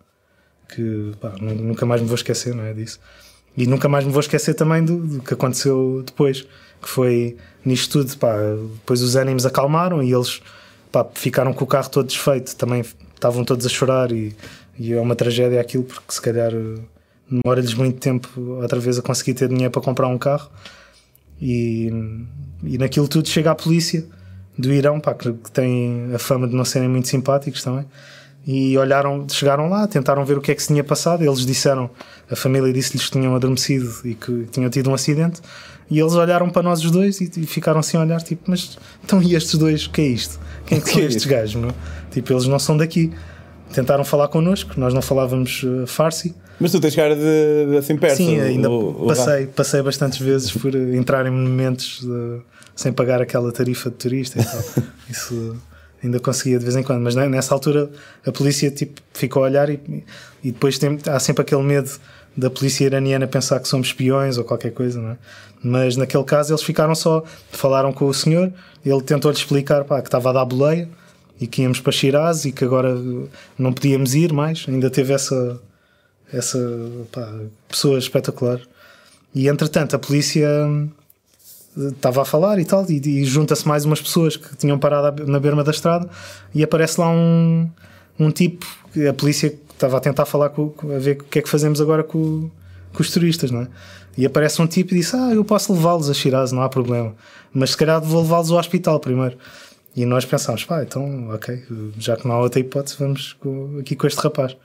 que 0.68 1.12
pá, 1.20 1.32
nunca 1.40 1.87
mais 1.87 2.02
me 2.02 2.06
vou 2.06 2.16
esquecer, 2.16 2.54
não 2.54 2.64
é 2.64 2.72
disso. 2.72 3.00
E 3.56 3.66
nunca 3.66 3.88
mais 3.88 4.04
me 4.04 4.12
vou 4.12 4.20
esquecer 4.20 4.54
também 4.54 4.84
do, 4.84 4.98
do 4.98 5.22
que 5.22 5.34
aconteceu 5.34 6.02
depois, 6.04 6.42
que 6.80 6.88
foi 6.88 7.37
nisto 7.64 7.98
tudo, 7.98 8.16
pá, 8.18 8.34
depois 8.74 9.02
os 9.02 9.16
ânimos 9.16 9.46
acalmaram 9.46 10.02
e 10.02 10.12
eles 10.12 10.40
pá, 10.92 11.06
ficaram 11.14 11.52
com 11.52 11.64
o 11.64 11.66
carro 11.66 11.88
todo 11.88 12.06
desfeito, 12.06 12.54
também 12.56 12.84
estavam 13.14 13.44
todos 13.44 13.66
a 13.66 13.68
chorar 13.68 14.12
e, 14.12 14.37
e 14.78 14.92
é 14.92 15.00
uma 15.00 15.16
tragédia 15.16 15.61
aquilo 15.61 15.84
porque 15.84 16.12
se 16.12 16.20
calhar 16.20 16.52
demora-lhes 17.31 17.75
muito 17.75 17.99
tempo 17.99 18.29
outra 18.61 18.81
vez 18.81 18.99
a 18.99 19.03
conseguir 19.03 19.35
ter 19.35 19.49
dinheiro 19.49 19.71
para 19.71 19.83
comprar 19.83 20.09
um 20.09 20.19
carro 20.19 20.51
e, 21.41 21.91
e 22.64 22.79
naquilo 22.79 23.07
tudo 23.07 23.29
chega 23.29 23.51
a 23.51 23.55
polícia 23.55 24.05
do 24.57 24.73
Irão, 24.73 24.99
pá, 24.99 25.14
que 25.14 25.33
tem 25.53 26.12
a 26.14 26.19
fama 26.19 26.49
de 26.49 26.55
não 26.55 26.64
serem 26.64 26.88
muito 26.88 27.09
simpáticos 27.09 27.62
também 27.62 27.87
e 28.51 28.79
olharam, 28.79 29.27
chegaram 29.29 29.69
lá, 29.69 29.87
tentaram 29.87 30.25
ver 30.25 30.38
o 30.38 30.41
que 30.41 30.51
é 30.51 30.55
que 30.55 30.62
se 30.62 30.69
tinha 30.69 30.83
passado. 30.83 31.23
Eles 31.23 31.45
disseram, 31.45 31.91
a 32.31 32.35
família 32.35 32.73
disse-lhes 32.73 33.05
que 33.05 33.12
tinham 33.12 33.35
adormecido 33.35 33.93
e 34.07 34.14
que 34.14 34.47
tinham 34.51 34.71
tido 34.71 34.88
um 34.88 34.95
acidente. 34.95 35.43
E 35.91 36.01
eles 36.01 36.14
olharam 36.14 36.49
para 36.49 36.62
nós 36.62 36.83
os 36.83 36.91
dois 36.91 37.21
e, 37.21 37.31
e 37.37 37.47
ficaram 37.47 37.81
assim 37.81 37.99
a 37.99 38.01
olhar, 38.01 38.23
tipo, 38.23 38.51
mas 38.51 38.79
então 39.05 39.23
e 39.23 39.35
estes 39.35 39.55
dois, 39.59 39.85
o 39.85 39.91
que 39.91 40.01
é 40.01 40.07
isto? 40.07 40.41
Quem 40.64 40.79
é 40.79 40.81
que 40.83 40.91
são 40.91 41.03
estes 41.03 41.27
gajos? 41.27 41.61
Tipo, 42.11 42.33
eles 42.33 42.47
não 42.47 42.59
são 42.59 42.75
daqui. 42.75 43.12
Tentaram 43.75 44.03
falar 44.03 44.29
connosco, 44.29 44.81
nós 44.81 44.95
não 44.95 45.03
falávamos 45.03 45.62
uh, 45.64 45.87
farsi. 45.87 46.35
Mas 46.61 46.73
tu 46.73 46.81
tens 46.81 46.94
cara 46.94 47.14
de, 47.14 47.71
de 47.71 47.77
assim 47.77 47.97
perto. 47.97 48.16
Sim, 48.16 48.40
ainda 48.40 48.71
o, 48.71 49.07
passei, 49.07 49.44
o 49.44 49.49
passei 49.49 49.83
bastantes 49.83 50.18
vezes 50.18 50.51
por 50.51 50.75
entrar 50.75 51.27
em 51.27 51.31
monumentos 51.31 52.01
de, 52.03 52.40
sem 52.75 52.92
pagar 52.92 53.23
aquela 53.23 53.53
tarifa 53.53 53.90
de 53.90 53.97
turista 53.97 54.40
e 54.40 54.44
tal. 54.44 54.85
Isso 55.09 55.57
ainda 56.03 56.21
conseguia 56.21 56.59
de 56.59 56.64
vez 56.64 56.77
em 56.77 56.83
quando, 56.83 57.01
mas 57.01 57.14
nessa 57.14 57.55
altura 57.55 57.90
a 58.25 58.33
polícia 58.33 58.71
tipo, 58.71 59.01
ficou 59.12 59.42
a 59.44 59.47
olhar 59.47 59.68
e, 59.68 59.81
e 60.42 60.53
depois 60.53 60.79
tem, 60.79 60.99
há 61.07 61.18
sempre 61.18 61.42
aquele 61.42 61.62
medo 61.62 61.90
da 62.37 62.49
polícia 62.49 62.85
iraniana 62.85 63.27
pensar 63.27 63.59
que 63.59 63.66
somos 63.66 63.88
espiões 63.88 64.38
ou 64.38 64.44
qualquer 64.44 64.71
coisa, 64.71 65.01
não 65.01 65.11
é? 65.11 65.16
Mas 65.62 65.97
naquele 65.97 66.23
caso 66.23 66.53
eles 66.53 66.62
ficaram 66.62 66.94
só, 66.94 67.25
falaram 67.51 67.92
com 67.92 68.07
o 68.07 68.14
senhor, 68.14 68.53
ele 68.87 69.03
tentou-lhe 69.03 69.37
explicar 69.37 69.85
pá, 69.85 70.01
que 70.01 70.07
estava 70.07 70.31
a 70.31 70.33
dar 70.33 70.44
boleia 70.44 70.88
e 71.40 71.47
que 71.47 71.62
íamos 71.62 71.81
para 71.81 71.90
Shiraz 71.90 72.44
e 72.44 72.53
que 72.53 72.64
agora 72.64 72.97
não 73.59 73.73
podíamos 73.73 74.14
ir 74.14 74.33
mais, 74.33 74.66
ainda 74.68 74.88
teve 74.88 75.12
essa, 75.12 75.61
essa 76.33 76.59
pá, 77.12 77.33
pessoa 77.69 77.99
espetacular. 77.99 78.61
E 79.35 79.49
entretanto 79.49 79.95
a 79.95 79.99
polícia 79.99 80.49
estava 81.77 82.23
a 82.23 82.25
falar 82.25 82.59
e 82.59 82.64
tal, 82.64 82.85
e, 82.91 82.97
e 82.97 83.25
junta-se 83.25 83.67
mais 83.67 83.85
umas 83.85 84.01
pessoas 84.01 84.37
que 84.37 84.57
tinham 84.57 84.79
parado 84.79 85.27
na 85.27 85.38
berma 85.38 85.62
da 85.62 85.71
estrada 85.71 86.09
e 86.55 86.62
aparece 86.62 87.01
lá 87.01 87.09
um, 87.09 87.69
um 88.19 88.31
tipo, 88.31 88.67
a 89.09 89.12
polícia 89.12 89.55
estava 89.73 89.97
a 89.97 90.01
tentar 90.01 90.27
falar 90.27 90.51
com, 90.51 90.75
a 90.95 90.99
ver 90.99 91.19
o 91.21 91.25
que 91.25 91.38
é 91.38 91.43
que 91.43 91.49
fazemos 91.49 91.81
agora 91.81 92.03
com, 92.03 92.51
com 92.93 93.03
os 93.03 93.11
turistas, 93.11 93.51
não 93.51 93.62
é? 93.62 93.69
E 94.17 94.27
aparece 94.27 94.61
um 94.61 94.67
tipo 94.67 94.93
e 94.95 94.99
disse: 94.99 95.14
Ah, 95.14 95.33
eu 95.33 95.45
posso 95.45 95.73
levá-los 95.73 96.11
a 96.11 96.14
Shiraz, 96.14 96.51
não 96.51 96.62
há 96.62 96.69
problema, 96.69 97.14
mas 97.53 97.71
se 97.71 97.77
calhar 97.77 98.01
vou 98.03 98.23
levá-los 98.23 98.51
ao 98.51 98.59
hospital 98.59 98.99
primeiro. 98.99 99.37
E 99.95 100.05
nós 100.05 100.25
pensámos: 100.25 100.64
pá, 100.64 100.83
então, 100.83 101.31
ok, 101.31 101.62
já 101.99 102.17
que 102.17 102.27
não 102.27 102.35
há 102.35 102.41
outra 102.41 102.59
hipótese, 102.59 102.97
vamos 102.99 103.37
aqui 103.79 103.95
com 103.95 104.07
este 104.07 104.19
rapaz. 104.19 104.57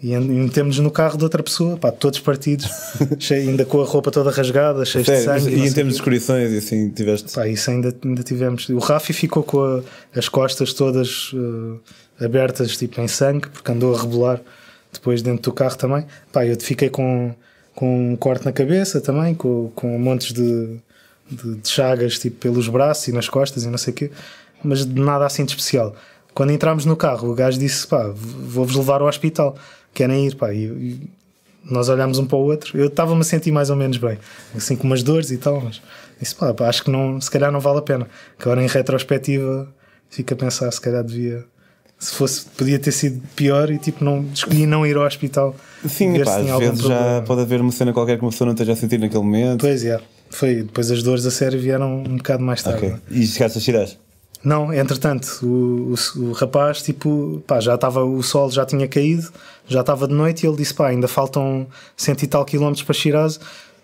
E 0.00 0.16
metemos 0.16 0.78
no 0.78 0.92
carro 0.92 1.18
de 1.18 1.24
outra 1.24 1.42
pessoa, 1.42 1.76
pá, 1.76 1.90
todos 1.90 2.20
partidos, 2.20 2.68
cheio, 3.18 3.50
ainda 3.50 3.64
com 3.64 3.80
a 3.80 3.84
roupa 3.84 4.12
toda 4.12 4.30
rasgada, 4.30 4.84
cheio 4.84 5.04
de 5.04 5.22
sangue. 5.22 5.50
E 5.50 5.66
em 5.66 5.72
termos 5.72 5.94
de 5.94 6.00
escorições, 6.00 6.52
assim, 6.52 6.88
tiveste. 6.90 7.32
Pá, 7.34 7.48
isso 7.48 7.68
ainda, 7.68 7.92
ainda 8.04 8.22
tivemos. 8.22 8.68
O 8.68 8.78
Rafi 8.78 9.12
ficou 9.12 9.42
com 9.42 9.60
a, 9.60 9.82
as 10.14 10.28
costas 10.28 10.72
todas 10.72 11.32
uh, 11.32 11.80
abertas, 12.20 12.76
tipo 12.76 13.00
em 13.00 13.08
sangue, 13.08 13.48
porque 13.48 13.72
andou 13.72 13.92
a 13.92 14.00
rebolar 14.00 14.40
depois 14.92 15.20
dentro 15.20 15.50
do 15.50 15.52
carro 15.52 15.76
também. 15.76 16.06
Pá, 16.32 16.46
eu 16.46 16.56
fiquei 16.60 16.88
com, 16.88 17.34
com 17.74 18.12
um 18.12 18.16
corte 18.16 18.44
na 18.44 18.52
cabeça 18.52 19.00
também, 19.00 19.34
com, 19.34 19.72
com 19.74 19.98
montes 19.98 20.32
de, 20.32 20.78
de, 21.28 21.56
de 21.56 21.68
chagas 21.68 22.20
tipo 22.20 22.36
pelos 22.36 22.68
braços 22.68 23.08
e 23.08 23.12
nas 23.12 23.28
costas 23.28 23.64
e 23.64 23.68
não 23.68 23.78
sei 23.78 23.92
o 23.92 23.96
quê, 23.96 24.10
mas 24.62 24.86
nada 24.86 25.26
assim 25.26 25.44
de 25.44 25.50
especial. 25.50 25.96
Quando 26.32 26.52
entramos 26.52 26.84
no 26.84 26.94
carro, 26.94 27.30
o 27.30 27.34
gajo 27.34 27.58
disse: 27.58 27.84
pá, 27.84 28.12
vou-vos 28.14 28.76
levar 28.76 29.00
ao 29.00 29.08
hospital 29.08 29.56
querem 29.98 30.26
ir, 30.26 30.34
pá. 30.36 30.52
E, 30.52 30.64
e 30.64 31.10
nós 31.64 31.88
olhámos 31.88 32.18
um 32.18 32.26
para 32.26 32.38
o 32.38 32.42
outro. 32.42 32.78
Eu 32.78 32.86
estava-me 32.86 33.20
a 33.20 33.24
sentir 33.24 33.52
mais 33.52 33.70
ou 33.70 33.76
menos 33.76 33.96
bem, 33.98 34.18
assim 34.56 34.76
com 34.76 34.86
umas 34.86 35.02
dores 35.02 35.30
e 35.30 35.36
tal, 35.36 35.60
mas 35.60 35.82
disse, 36.20 36.34
pá, 36.34 36.54
pá, 36.54 36.68
acho 36.68 36.84
que 36.84 36.90
não, 36.90 37.20
se 37.20 37.30
calhar 37.30 37.52
não 37.52 37.60
vale 37.60 37.78
a 37.78 37.82
pena. 37.82 38.08
Que 38.38 38.44
agora 38.44 38.62
em 38.62 38.66
retrospectiva 38.66 39.68
fica 40.08 40.34
a 40.34 40.38
pensar, 40.38 40.70
se 40.70 40.80
calhar 40.80 41.04
devia 41.04 41.44
se 41.98 42.14
fosse, 42.14 42.46
podia 42.56 42.78
ter 42.78 42.92
sido 42.92 43.20
pior 43.34 43.70
e 43.70 43.78
tipo, 43.78 44.04
não, 44.04 44.24
escolhi 44.32 44.66
não 44.66 44.86
ir 44.86 44.96
ao 44.96 45.04
hospital. 45.04 45.54
Sim, 45.86 46.22
pá, 46.22 46.36
às 46.36 46.46
vezes 46.58 46.80
já 46.80 46.96
problema. 46.96 47.22
pode 47.22 47.40
haver 47.40 47.60
uma 47.60 47.72
cena 47.72 47.92
qualquer 47.92 48.16
que 48.16 48.24
uma 48.24 48.30
pessoa 48.30 48.46
não 48.46 48.52
esteja 48.52 48.72
a 48.72 48.76
sentir 48.76 48.98
naquele 48.98 49.24
momento. 49.24 49.60
Pois 49.62 49.84
é, 49.84 50.00
foi. 50.30 50.62
Depois 50.62 50.90
as 50.92 51.02
dores 51.02 51.26
a 51.26 51.30
sério 51.30 51.58
vieram 51.58 52.04
um 52.04 52.16
bocado 52.16 52.42
mais 52.42 52.62
tarde. 52.62 52.86
Ok. 52.86 52.96
E 53.10 53.26
chegaste 53.26 53.58
a 53.58 53.60
cheirar? 53.60 53.88
Não, 54.42 54.72
entretanto, 54.72 55.40
o, 55.42 55.94
o, 55.94 56.20
o 56.28 56.32
rapaz, 56.32 56.82
tipo, 56.82 57.42
pá, 57.46 57.58
já 57.60 57.74
estava, 57.74 58.04
o 58.04 58.22
sol 58.22 58.50
já 58.50 58.64
tinha 58.64 58.86
caído, 58.86 59.28
já 59.66 59.80
estava 59.80 60.06
de 60.06 60.14
noite 60.14 60.44
e 60.44 60.48
ele 60.48 60.56
disse: 60.56 60.72
pá, 60.74 60.88
ainda 60.88 61.08
faltam 61.08 61.66
cento 61.96 62.22
e 62.22 62.26
tal 62.26 62.44
quilómetros 62.44 62.84
para 62.84 62.94
Shiraz, 62.94 63.40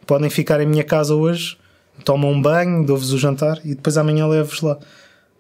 podem 0.07 0.31
ficar 0.31 0.61
em 0.61 0.67
minha 0.67 0.85
casa 0.85 1.15
hoje, 1.15 1.57
tomam 2.05 2.31
um 2.31 2.41
banho, 2.41 2.85
dou-vos 2.87 3.13
o 3.13 3.19
jantar 3.19 3.61
e 3.65 3.75
depois 3.75 3.97
amanhã 3.99 4.27
levo-vos 4.29 4.61
lá. 4.63 4.79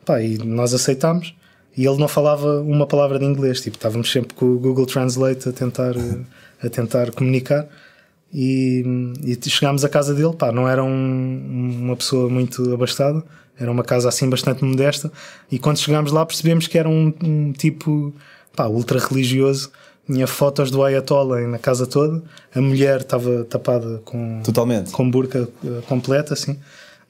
Pá, 0.04 0.20
e 0.20 0.36
nós 0.38 0.74
aceitámos. 0.74 1.34
E 1.76 1.84
ele 1.86 1.98
não 1.98 2.06
falava 2.06 2.60
uma 2.60 2.86
palavra 2.86 3.18
de 3.18 3.24
inglês, 3.24 3.60
tipo, 3.60 3.76
estávamos 3.76 4.10
sempre 4.12 4.32
com 4.34 4.46
o 4.46 4.58
Google 4.60 4.86
Translate 4.86 5.48
a 5.48 5.52
tentar, 5.52 5.94
a 6.62 6.68
tentar 6.68 7.10
comunicar. 7.10 7.66
E, 8.32 8.84
e 9.24 9.50
chegámos 9.50 9.84
à 9.84 9.88
casa 9.88 10.14
dele, 10.14 10.34
pá, 10.36 10.52
não 10.52 10.68
era 10.68 10.84
um- 10.84 11.78
uma 11.82 11.96
pessoa 11.96 12.28
muito 12.28 12.72
abastada, 12.72 13.24
era 13.58 13.70
uma 13.70 13.84
casa 13.84 14.08
assim 14.08 14.28
bastante 14.28 14.64
modesta. 14.64 15.10
E 15.50 15.58
quando 15.58 15.78
chegámos 15.78 16.12
lá 16.12 16.24
percebemos 16.26 16.66
que 16.66 16.78
era 16.78 16.88
um, 16.88 17.12
um 17.22 17.52
tipo 17.52 18.14
pá, 18.54 18.66
ultra 18.66 18.98
religioso. 18.98 19.70
Tinha 20.06 20.26
fotos 20.26 20.70
do 20.70 20.82
Ayatollah 20.82 21.40
na 21.46 21.58
casa 21.58 21.86
toda. 21.86 22.22
A 22.54 22.60
mulher 22.60 23.00
estava 23.00 23.44
tapada 23.44 24.02
com, 24.04 24.42
Totalmente. 24.44 24.90
com 24.90 25.10
burca 25.10 25.48
eh, 25.64 25.80
completa, 25.88 26.34
assim, 26.34 26.58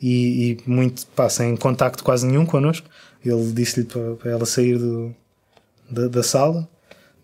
e, 0.01 0.59
e 0.65 0.71
muito, 0.71 1.05
pá, 1.09 1.29
sem 1.29 1.57
contacto 1.57 2.05
quase 2.05 2.25
nenhum 2.25 2.47
connosco. 2.47 2.87
Ele 3.25 3.53
disse-lhe 3.53 3.87
para, 3.87 4.15
para 4.15 4.31
ela 4.31 4.47
sair 4.47 4.79
do, 4.79 5.13
da, 5.91 6.07
da 6.07 6.23
sala 6.23 6.69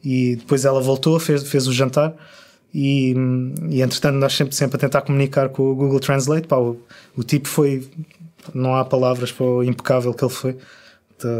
e 0.02 0.36
depois 0.36 0.64
ela 0.64 0.80
voltou, 0.80 1.20
fez, 1.20 1.44
fez 1.44 1.68
o 1.68 1.72
jantar. 1.72 2.16
E, 2.74 3.14
e 3.68 3.82
entretanto, 3.82 4.14
nós 4.16 4.32
sempre, 4.34 4.54
sempre 4.54 4.76
a 4.76 4.80
tentar 4.80 5.02
comunicar 5.02 5.50
com 5.50 5.70
o 5.70 5.74
Google 5.74 6.00
Translate. 6.00 6.48
Pá, 6.48 6.56
o, 6.56 6.80
o 7.16 7.22
tipo 7.22 7.46
foi, 7.46 7.88
não 8.54 8.74
há 8.74 8.84
palavras 8.84 9.32
para 9.32 9.44
o 9.44 9.64
impecável 9.64 10.12
que 10.14 10.24
ele 10.24 10.32
foi. 10.32 10.56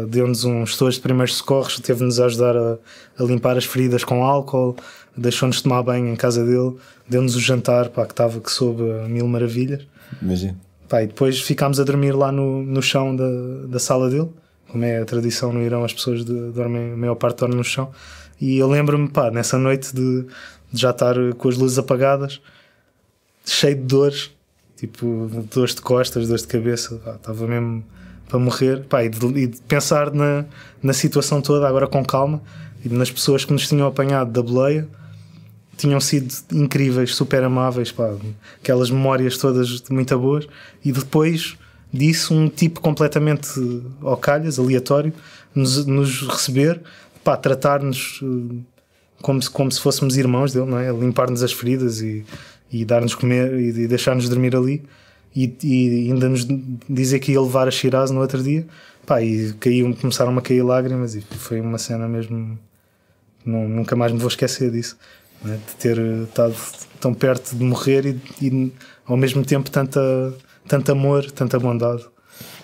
Deu-nos 0.09 0.43
uns 0.43 0.71
estojos 0.71 0.95
de 0.95 1.01
primeiros 1.01 1.35
socorros, 1.35 1.79
teve-nos 1.79 2.19
a 2.19 2.25
ajudar 2.25 2.55
a, 2.55 2.77
a 3.17 3.23
limpar 3.23 3.57
as 3.57 3.65
feridas 3.65 4.03
com 4.03 4.23
álcool, 4.23 4.75
deixou-nos 5.17 5.61
tomar 5.61 5.81
banho 5.81 6.07
em 6.07 6.15
casa 6.15 6.45
dele, 6.45 6.75
deu-nos 7.09 7.35
o 7.35 7.39
jantar 7.39 7.89
pá, 7.89 8.05
que 8.05 8.13
estava 8.13 8.39
que 8.39 8.51
soube 8.51 8.83
mil 9.09 9.27
maravilhas. 9.27 9.81
Imagina. 10.21 10.55
Pá, 10.87 11.01
e 11.01 11.07
depois 11.07 11.39
ficámos 11.39 11.79
a 11.79 11.83
dormir 11.83 12.11
lá 12.11 12.31
no, 12.31 12.61
no 12.63 12.81
chão 12.81 13.15
da, 13.15 13.25
da 13.67 13.79
sala 13.79 14.09
dele, 14.09 14.29
como 14.67 14.85
é 14.85 15.01
a 15.01 15.05
tradição 15.05 15.51
no 15.51 15.61
Irão, 15.61 15.83
as 15.83 15.93
pessoas 15.93 16.23
de, 16.23 16.51
dormem, 16.51 16.93
a 16.93 16.97
maior 16.97 17.15
parte 17.15 17.39
dorme 17.39 17.55
no 17.55 17.63
chão. 17.63 17.89
E 18.39 18.57
eu 18.57 18.67
lembro-me, 18.69 19.09
pá, 19.09 19.31
nessa 19.31 19.57
noite 19.57 19.95
de, 19.95 20.25
de 20.71 20.81
já 20.81 20.91
estar 20.91 21.15
com 21.37 21.49
as 21.49 21.57
luzes 21.57 21.77
apagadas, 21.77 22.41
cheio 23.45 23.75
de 23.75 23.83
dores, 23.83 24.31
tipo, 24.81 25.29
dores 25.53 25.75
de 25.75 25.81
costas, 25.81 26.27
dores 26.27 26.41
de 26.41 26.47
cabeça, 26.47 26.99
estava 27.15 27.45
mesmo 27.45 27.83
para 28.27 28.39
morrer, 28.39 28.83
pá, 28.85 29.03
e 29.03 29.09
de, 29.09 29.25
e 29.37 29.45
de 29.45 29.61
pensar 29.61 30.11
na, 30.11 30.43
na 30.81 30.91
situação 30.91 31.39
toda, 31.39 31.67
agora 31.67 31.85
com 31.85 32.03
calma, 32.03 32.41
e 32.83 32.89
nas 32.89 33.11
pessoas 33.11 33.45
que 33.45 33.53
nos 33.53 33.67
tinham 33.67 33.87
apanhado 33.87 34.31
da 34.31 34.41
boleia, 34.41 34.89
tinham 35.77 35.99
sido 36.01 36.33
incríveis, 36.51 37.13
super 37.13 37.43
amáveis, 37.43 37.91
pá, 37.91 38.11
aquelas 38.59 38.89
memórias 38.89 39.37
todas 39.37 39.83
muito 39.91 40.17
boas, 40.17 40.47
e 40.83 40.91
depois 40.91 41.55
disso 41.93 42.33
um 42.33 42.49
tipo 42.49 42.81
completamente 42.81 43.51
ao 44.01 44.17
calhas, 44.17 44.57
aleatório, 44.57 45.13
nos, 45.53 45.85
nos 45.85 46.27
receber, 46.27 46.81
pá, 47.23 47.37
tratar-nos 47.37 48.19
eh, 48.23 48.55
como 49.21 49.39
se, 49.39 49.49
como 49.51 49.71
se 49.71 49.79
fôssemos 49.79 50.17
irmãos 50.17 50.51
dele, 50.51 50.65
não 50.65 50.79
é? 50.79 50.91
Limpar-nos 50.91 51.43
as 51.43 51.53
feridas 51.53 52.01
e, 52.01 52.25
e 52.71 52.85
dar-nos 52.85 53.15
comer 53.15 53.53
e, 53.59 53.87
deixar-nos 53.87 54.29
dormir 54.29 54.55
ali. 54.55 54.83
E, 55.35 55.53
e 55.63 56.11
ainda 56.11 56.27
nos 56.27 56.45
dizer 56.89 57.19
que 57.19 57.31
ia 57.31 57.41
levar 57.41 57.67
a 57.67 57.71
Shiraz 57.71 58.11
no 58.11 58.19
outro 58.19 58.43
dia, 58.43 58.65
pá, 59.05 59.21
e 59.21 59.53
caiu, 59.53 59.95
começaram 59.95 60.37
a 60.37 60.41
cair 60.41 60.61
lágrimas. 60.61 61.15
E 61.15 61.21
foi 61.21 61.61
uma 61.61 61.77
cena 61.77 62.07
mesmo. 62.07 62.57
Não, 63.45 63.67
nunca 63.67 63.95
mais 63.95 64.11
me 64.11 64.19
vou 64.19 64.27
esquecer 64.27 64.71
disso, 64.71 64.97
não 65.43 65.53
é? 65.53 65.57
de 65.57 65.75
ter 65.79 65.97
estado 66.23 66.55
tão 66.99 67.13
perto 67.13 67.55
de 67.55 67.63
morrer 67.63 68.05
e, 68.05 68.45
e 68.45 68.73
ao 69.05 69.17
mesmo 69.17 69.43
tempo 69.43 69.71
tanta, 69.71 70.01
tanto 70.67 70.91
amor, 70.91 71.29
tanta 71.31 71.59
bondade. 71.59 72.05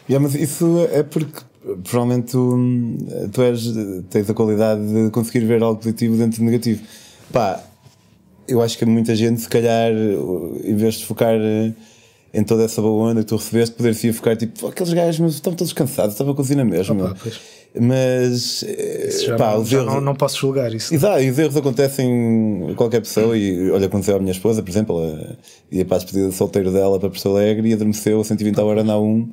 Yeah, 0.08 0.24
mas 0.24 0.36
isso 0.36 0.88
é 0.91 1.04
porque 1.04 1.41
provavelmente 1.84 2.32
tu, 2.32 2.58
tu 3.32 3.41
és, 3.41 3.62
tens 4.10 4.30
a 4.30 4.34
qualidade 4.34 4.82
de 4.82 5.10
conseguir 5.10 5.46
ver 5.46 5.62
algo 5.62 5.80
positivo 5.80 6.15
dentro 6.15 6.39
do 6.39 6.46
negativo. 6.46 6.82
Pá, 7.32 7.62
eu 8.48 8.62
acho 8.62 8.78
que 8.78 8.86
muita 8.86 9.16
gente, 9.16 9.42
se 9.42 9.50
calhar, 9.50 9.92
em 10.64 10.76
vez 10.76 10.96
de 10.96 11.06
focar 11.06 11.34
eh, 11.36 11.72
em 12.34 12.44
toda 12.44 12.64
essa 12.64 12.82
boa 12.82 13.10
onda 13.12 13.22
que 13.22 13.28
tu 13.28 13.36
recebeste, 13.36 13.76
poder-se 13.76 14.12
focar 14.14 14.36
tipo, 14.36 14.60
"Pô, 14.60 14.68
aqueles 14.68 14.94
gajos 14.94 15.20
mas 15.20 15.34
estão 15.34 15.54
todos 15.54 15.74
cansados, 15.74 16.14
estava 16.14 16.32
a 16.32 16.36
cozinha 16.36 16.64
mesmo. 16.66 16.96
Opa, 16.96 17.04
meu." 17.08 17.16
pois. 17.22 17.40
Mas, 17.80 18.64
eh, 18.64 19.36
pá, 19.38 19.52
não, 19.54 19.58
erros- 19.60 19.72
não, 19.86 20.02
não 20.02 20.16
posso 20.16 20.38
julgar 20.40 20.74
isso. 20.74 20.94
Exato, 20.94 21.22
e 21.22 21.30
os 21.30 21.38
erros 21.38 21.56
acontecem 21.58 22.70
a 22.72 22.76
qualquer 22.76 23.02
pessoa. 23.02 23.38
E 23.38 23.70
olha, 23.70 23.86
aconteceu 23.86 24.16
à 24.16 24.20
minha 24.20 24.32
esposa, 24.32 24.64
por 24.64 24.70
exemplo, 24.70 25.00
ela 25.00 25.38
ia 25.72 25.86
para 25.86 25.98
a 25.98 26.00
despedida 26.00 26.30
de 26.30 26.36
solteiro 26.36 26.72
dela 26.72 27.00
para 27.00 27.10
Porto 27.10 27.30
Alegre 27.30 27.70
e 27.70 27.74
adormeceu 27.74 28.20
a 28.20 28.24
120 28.24 28.60
a 28.60 28.64
hora 28.64 28.84
na 28.84 28.98
1 28.98 29.30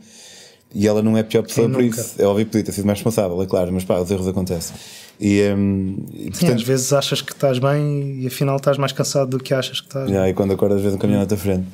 e 0.75 0.87
ela 0.89 1.03
não 1.03 1.17
é 1.17 1.21
a 1.21 1.25
pior 1.25 1.43
pessoa 1.43 1.69
por 1.69 1.83
isso. 1.83 2.17
É 2.19 2.25
óbvio 2.27 2.45
que 2.47 2.51
podia 2.53 2.65
ter 2.65 2.73
sido 2.73 2.85
mais 2.87 2.99
responsável, 2.99 3.41
é 3.43 3.47
claro, 3.47 3.73
mas 3.73 3.85
pá, 3.85 3.99
os 4.01 4.11
erros 4.11 4.27
acontecem. 4.29 4.75
E, 5.21 5.41
hum, 5.57 5.97
e, 6.13 6.23
Sim, 6.25 6.31
portanto, 6.31 6.55
às 6.55 6.63
vezes 6.63 6.93
achas 6.93 7.23
que 7.23 7.33
estás 7.33 7.59
bem 7.61 8.19
e 8.21 8.27
afinal 8.27 8.57
estás 8.57 8.77
mais 8.77 8.91
cansado 8.93 9.31
do 9.31 9.39
que 9.39 9.55
achas 9.55 9.81
que 9.81 9.87
estás. 9.87 10.09
yeah, 10.11 10.29
e 10.29 10.35
quando 10.35 10.53
acordas, 10.53 10.79
às 10.79 10.83
vezes 10.83 10.97
um 10.97 11.01
caminhão 11.01 11.21
na 11.21 11.27
tua 11.27 11.37
frente. 11.39 11.65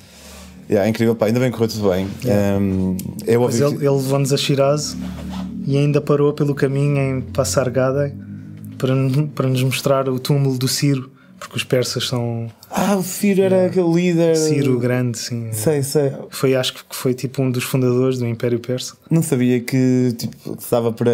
Yeah, 0.68 0.86
é 0.86 0.90
incrível, 0.90 1.16
pá, 1.16 1.26
ainda 1.26 1.40
bem 1.40 1.50
que 1.50 1.56
correu 1.56 1.72
tudo 1.72 1.88
bem. 1.90 2.06
Hum, 2.60 2.96
é 3.26 3.36
Mas 3.38 3.46
óbvio 3.46 3.66
ele, 3.68 3.76
que- 3.78 3.84
ele 3.86 3.94
levou-nos 3.96 4.32
a 4.32 4.36
Shiraz 4.36 4.96
e 5.66 5.76
ainda 5.76 6.00
parou 6.00 6.32
pelo 6.32 6.54
caminho 6.54 6.98
em 6.98 7.20
Passargada 7.22 8.14
para, 8.78 8.94
para 9.34 9.48
nos 9.48 9.62
mostrar 9.62 10.08
o 10.08 10.18
túmulo 10.20 10.56
do 10.58 10.68
Ciro, 10.68 11.10
porque 11.40 11.57
os 11.57 11.64
persas 11.64 12.07
são 12.07 12.46
Ah, 12.70 12.94
o 12.94 13.03
Ciro 13.03 13.42
era 13.42 13.66
aquele 13.66 13.90
líder. 13.92 14.37
Ciro 14.37 14.79
grande, 14.79 15.18
sim. 15.18 15.53
Sei, 15.53 15.83
sei. 15.83 16.12
Foi, 16.31 16.55
acho 16.55 16.74
que 16.74 16.81
foi 16.90 17.14
tipo 17.14 17.42
um 17.42 17.50
dos 17.50 17.64
fundadores 17.64 18.18
do 18.18 18.26
Império 18.26 18.61
Persa. 18.61 18.94
Não 19.11 19.22
sabia 19.22 19.59
que 19.61 20.14
tipo, 20.16 20.55
que 20.57 20.62
estava 20.62 20.92
para. 20.92 21.11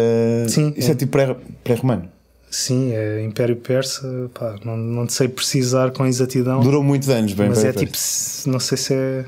Sim, 0.47 0.73
Isto 0.77 0.89
é, 0.89 0.91
é. 0.91 0.95
tipo 0.95 1.11
pré- 1.13 1.35
pré-romano. 1.63 2.09
Sim, 2.51 2.91
é 2.93 3.23
Império 3.23 3.55
Persa, 3.57 4.29
pá, 4.33 4.55
não, 4.63 4.77
não 4.77 5.09
sei 5.09 5.27
precisar 5.27 5.91
com 5.91 6.05
exatidão, 6.05 6.61
Durou 6.61 6.81
muitos 6.83 7.09
anos, 7.09 7.33
bem 7.33 7.49
mas 7.49 7.63
é 7.63 7.73
tipo, 7.73 7.97
não 8.49 8.59
sei 8.59 8.77
se 8.77 8.93
é 8.93 9.25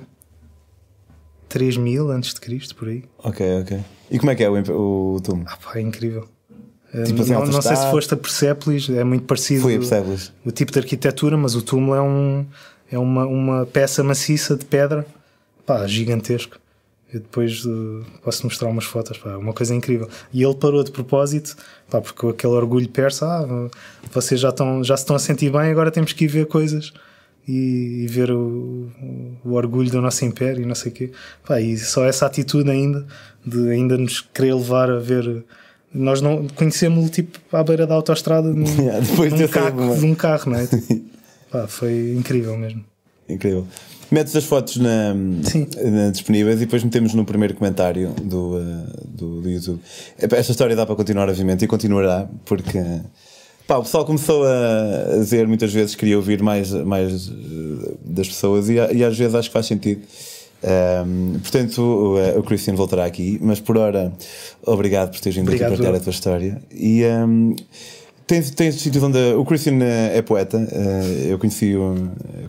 3000 1.50 2.10
antes 2.12 2.34
de 2.34 2.40
Cristo, 2.40 2.76
por 2.76 2.88
aí. 2.88 3.04
Ok, 3.24 3.46
ok. 3.62 3.80
E 4.12 4.20
como 4.20 4.32
é 4.32 4.36
que 4.36 4.44
é 4.44 4.50
o, 4.50 5.16
o 5.16 5.20
túmulo? 5.22 5.46
Ah, 5.50 5.58
pá, 5.58 5.78
é 5.78 5.82
incrível. 5.82 6.28
Eh, 6.94 7.04
Tipo 7.04 7.22
assim, 7.22 7.34
não, 7.34 7.46
não 7.46 7.62
sei 7.62 7.76
se 7.76 7.90
foste 7.92 8.14
a 8.14 8.18
Persépolis, 8.18 8.90
é 8.90 9.04
muito 9.04 9.26
parecido 9.26 9.62
Foi 9.64 9.76
a 9.76 9.80
Persepolis. 9.80 10.32
o 10.46 10.52
tipo 10.52 10.72
de 10.72 10.80
arquitetura, 10.80 11.38
mas 11.38 11.56
o 11.56 11.62
túmulo 11.62 11.96
é, 11.96 12.02
um, 12.02 12.46
é 12.92 12.98
uma, 12.98 13.26
uma 13.26 13.66
peça 13.66 14.04
maciça 14.04 14.56
de 14.56 14.66
pedra, 14.66 15.06
pá, 15.66 15.86
gigantesco. 15.88 16.58
Eu 17.12 17.20
depois 17.22 17.64
eh, 17.66 18.06
posso 18.24 18.46
mostrar 18.46 18.68
umas 18.70 18.86
fotos, 18.86 19.18
pá, 19.18 19.32
é 19.32 19.36
uma 19.38 19.54
coisa 19.54 19.74
incrível. 19.74 20.08
E 20.32 20.44
ele 20.44 20.56
parou 20.56 20.84
de 20.84 20.92
propósito, 20.92 21.56
pá, 21.90 22.00
porque 22.02 22.20
com 22.20 22.30
aquele 22.30 22.54
orgulho 22.54 22.88
persa, 22.90 23.26
ah, 23.26 23.70
vocês 24.12 24.40
já, 24.40 24.50
estão, 24.50 24.84
já 24.84 24.96
se 24.96 25.04
estão 25.04 25.16
a 25.16 25.20
sentir 25.20 25.52
bem, 25.52 25.72
agora 25.72 25.90
temos 25.92 26.14
que 26.14 26.26
ir 26.26 26.28
ver 26.28 26.46
coisas 26.48 26.92
e, 27.48 28.04
e 28.04 28.08
ver 28.08 28.30
o, 28.32 28.88
o 29.44 29.54
orgulho 29.54 29.90
do 29.90 30.00
nosso 30.02 30.24
império 30.24 30.62
e 30.62 30.66
não 30.68 30.76
sei 30.76 30.92
o 30.92 30.96
quê. 30.96 31.12
Pá, 31.48 31.60
e 31.60 31.78
só 31.78 32.04
essa 32.06 32.28
atitude 32.28 32.70
ainda, 32.70 33.06
de 33.46 33.70
ainda 33.72 33.98
nos 33.98 34.22
querer 34.22 34.54
levar 34.56 34.90
a 34.92 35.00
ver. 35.00 35.44
Nós 35.94 36.22
não 36.22 36.48
conhecemos-lo 36.56 37.10
tipo 37.10 37.40
à 37.52 37.64
beira 37.64 37.88
da 37.88 37.96
autostrada 37.96 38.50
num, 38.54 38.66
Yeah, 38.80 39.00
depois 39.00 39.34
num 39.34 39.44
argumento. 39.66 40.00
de 40.00 40.06
um 40.06 40.16
carro, 40.16 40.52
não 40.52 40.60
é? 40.60 40.68
Pá, 41.52 41.68
foi 41.68 42.14
incrível 42.16 42.56
mesmo. 42.58 42.84
Incrível. 43.28 43.66
Metes 44.12 44.36
as 44.36 44.44
fotos 44.44 44.78
na, 44.78 45.14
na- 45.14 46.10
disponíveis 46.12 46.58
e 46.58 46.66
depois 46.66 46.84
metemos 46.84 47.14
no 47.14 47.24
primeiro 47.26 47.54
comentário 47.56 48.10
do, 48.24 48.56
uh, 48.58 49.08
do, 49.08 49.42
do 49.42 49.50
YouTube. 49.50 49.80
Esta 50.18 50.52
história 50.52 50.76
dá 50.76 50.86
para 50.86 50.96
continuar, 50.96 51.30
obviamente, 51.30 51.64
e 51.64 51.68
continuará, 51.68 52.28
porque 52.46 52.80
pá, 53.68 53.78
o 53.78 53.84
pessoal 53.84 54.06
começou 54.06 54.44
a 54.46 55.16
dizer 55.18 55.48
muitas 55.48 55.72
vezes 55.72 55.94
que 55.94 56.00
queria 56.00 56.18
ouvir 56.18 56.42
mais, 56.42 56.72
mais 56.72 57.28
uh, 57.30 57.98
das 58.04 58.28
pessoas 58.28 58.68
e, 58.70 58.76
e 58.76 59.04
às 59.04 59.16
vezes 59.18 59.36
acho 59.36 59.50
que 59.50 59.54
faz 59.54 59.66
sentido. 59.68 60.02
Um, 60.62 61.40
portanto, 61.40 61.82
o, 61.82 62.18
uh, 62.18 62.40
o 62.40 62.44
Christian 62.44 62.76
voltará 62.76 63.06
aqui, 63.06 63.40
mas 63.42 63.60
por 63.60 63.78
hora, 63.78 64.12
obrigado 64.62 65.12
por 65.12 65.20
teres 65.20 65.38
vindo 65.38 65.50
aqui 65.50 65.60
partilhar 65.60 65.96
a 65.96 66.00
tua 66.00 66.12
história. 66.12 66.62
E 66.72 67.04
um, 67.06 67.56
tens, 68.28 68.52
tens 68.52 68.76
sítios 68.76 69.04
onde. 69.04 69.18
O 69.34 69.46
Christian 69.46 69.80
é, 69.82 70.18
é 70.18 70.22
poeta, 70.22 70.58
uh, 70.58 71.28
eu 71.28 71.40
conheci. 71.40 71.76
o 71.76 71.96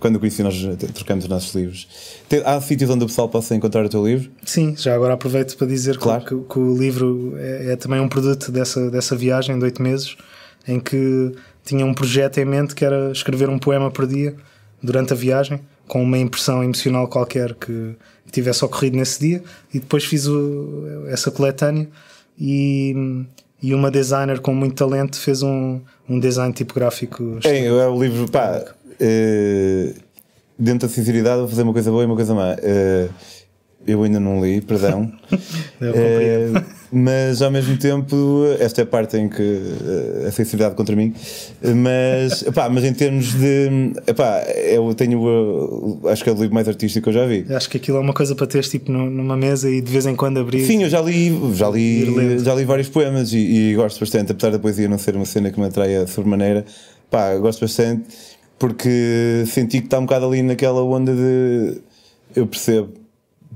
quando 0.01 0.17
o 0.17 0.19
conheci, 0.19 0.43
nós 0.43 0.57
trocamos 0.95 1.25
os 1.25 1.31
nossos 1.31 1.55
livros. 1.55 1.87
Tem, 2.29 2.43
há 2.45 2.61
sítios 2.61 2.91
onde 2.91 3.05
o 3.05 3.07
pessoal 3.07 3.29
possa 3.29 3.55
encontrar 3.55 3.85
o 3.85 3.89
teu 3.89 4.05
livro? 4.05 4.31
Sim, 4.45 4.75
já 4.77 4.95
agora 4.95 5.15
aproveito 5.15 5.57
para 5.57 5.67
dizer 5.67 5.99
claro. 5.99 6.25
que, 6.25 6.35
que, 6.35 6.59
o 6.59 6.77
livro 6.77 7.35
é, 7.37 7.73
é, 7.73 7.77
também 7.77 8.01
um 8.01 8.09
produto 8.09 8.51
dessa, 8.51 8.91
dessa 8.91 9.15
viagem 9.15 9.59
de 9.59 9.65
oito 9.65 9.83
meses, 9.83 10.17
em 10.67 10.81
que 10.81 11.33
tinha 11.65 11.85
um 11.85 11.93
projeto 11.93 12.39
em 12.39 12.45
mente 12.45 12.75
que 12.75 12.85
era 12.85 13.13
escrever 13.13 13.49
um 13.51 13.59
poema 13.59 13.91
por 13.91 14.07
dia 14.07 14.35
durante 14.83 15.13
a 15.13 15.17
viagem, 15.17 15.61
com 15.91 16.01
uma 16.05 16.17
impressão 16.17 16.63
emocional 16.63 17.09
qualquer 17.09 17.53
que 17.55 17.97
tivesse 18.31 18.65
ocorrido 18.65 18.97
nesse 18.97 19.19
dia, 19.19 19.43
e 19.75 19.81
depois 19.81 20.05
fiz 20.05 20.25
o, 20.29 21.05
essa 21.09 21.33
coletânea 21.33 21.89
e 22.39 22.95
e 23.61 23.75
uma 23.75 23.91
designer 23.91 24.39
com 24.41 24.55
muito 24.55 24.75
talento 24.75 25.19
fez 25.19 25.43
um, 25.43 25.81
um 26.09 26.19
design 26.19 26.55
tipográfico. 26.55 27.41
É, 27.45 27.67
é 27.67 27.89
o 27.89 28.03
livro, 28.03 28.31
pá, 28.31 28.63
uh, 28.63 29.95
dentro 30.59 30.89
da 30.89 30.95
sinceridade, 30.95 31.41
vou 31.41 31.49
fazer 31.49 31.63
uma 31.63 31.73
coisa 31.73 31.91
boa 31.91 32.05
e 32.05 32.07
uma 32.07 32.15
coisa 32.15 32.35
má. 32.35 32.55
Uh, 32.55 33.13
eu 33.85 34.03
ainda 34.03 34.21
não 34.21 34.43
li, 34.43 34.61
perdão. 34.61 35.13
uh, 35.33 36.80
mas 36.93 37.41
ao 37.41 37.51
mesmo 37.51 37.77
tempo, 37.77 38.45
esta 38.59 38.81
é 38.81 38.85
a 38.85 38.87
parte 38.87 39.17
em 39.17 39.29
que 39.29 39.43
uh, 39.43 40.27
a 40.27 40.31
sinceridade 40.33 40.75
contra 40.75 40.97
mim. 40.97 41.15
Mas, 41.63 42.43
epá, 42.47 42.69
mas 42.69 42.85
em 42.85 42.93
termos 42.93 43.33
de. 43.35 43.93
Epá, 44.07 44.43
eu 44.43 44.93
tenho. 44.95 45.21
Uh, 45.21 46.09
acho 46.09 46.25
que 46.25 46.31
é 46.31 46.33
o 46.33 46.37
livro 46.37 46.55
mais 46.55 46.67
artístico 46.67 47.05
que 47.05 47.09
eu 47.11 47.13
já 47.13 47.27
vi. 47.27 47.47
Acho 47.49 47.71
que 47.71 47.77
aquilo 47.77 47.99
é 47.99 48.01
uma 48.01 48.13
coisa 48.13 48.35
para 48.35 48.47
teres 48.47 48.69
tipo 48.69 48.91
numa 48.91 49.37
mesa 49.37 49.71
e 49.71 49.81
de 49.81 49.91
vez 49.91 50.07
em 50.07 50.17
quando 50.17 50.41
abrir. 50.41 50.65
Sim, 50.67 50.83
eu 50.83 50.89
já 50.89 51.01
li, 51.01 51.33
já 51.55 51.71
li, 51.71 52.39
já 52.41 52.55
li 52.55 52.65
vários 52.65 52.89
poemas 52.89 53.33
e, 53.33 53.39
e, 53.39 53.75
gosto 53.75 54.01
bastante, 54.01 54.33
apesar 54.33 54.51
da 54.51 54.59
poesia 54.59 54.89
não 54.89 54.99
ser 54.99 55.15
uma 55.15 55.27
cena 55.27 55.51
que 55.51 55.61
me 55.61 55.67
atraia 55.67 56.07
sobremaneira. 56.07 56.65
Pá, 57.09 57.37
gosto 57.37 57.61
bastante 57.61 58.05
porque 58.59 59.45
senti 59.47 59.81
que 59.81 59.87
está 59.87 59.99
um 59.99 60.03
bocado 60.03 60.27
ali 60.27 60.43
naquela 60.43 60.83
onda 60.83 61.15
de. 61.15 61.81
Eu 62.35 62.47
percebo 62.47 63.00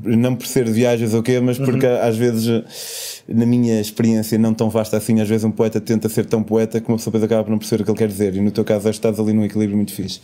não 0.03 0.35
por 0.35 0.47
ser 0.47 0.69
viagens 0.69 1.15
ou 1.15 1.23
quê, 1.23 1.41
mas 1.41 1.59
porque 1.59 1.87
uhum. 1.87 2.03
às 2.03 2.17
vezes, 2.17 2.63
na 3.29 3.47
minha 3.47 3.81
experiência 3.81 4.39
não 4.39 4.53
tão 4.53 4.69
vasta 4.69 4.97
assim, 4.97 5.21
às 5.21 5.29
vezes 5.29 5.45
um 5.45 5.51
poeta 5.51 5.81
tenta 5.81 6.09
ser 6.09 6.27
tão 6.27 6.43
poeta 6.43 6.81
que 6.81 6.89
uma 6.89 6.97
pessoa 6.97 7.13
depois 7.13 7.25
acaba 7.25 7.45
por 7.45 7.51
não 7.51 7.59
perceber 7.59 7.83
o 7.83 7.85
que 7.85 7.91
ele 7.91 7.99
quer 7.99 8.09
dizer. 8.09 8.35
E 8.35 8.41
no 8.41 8.51
teu 8.51 8.65
caso, 8.65 8.89
acho 8.89 9.01
que 9.01 9.07
estás 9.07 9.21
ali 9.21 9.33
num 9.33 9.45
equilíbrio 9.45 9.77
muito 9.77 9.93
fixe. 9.93 10.21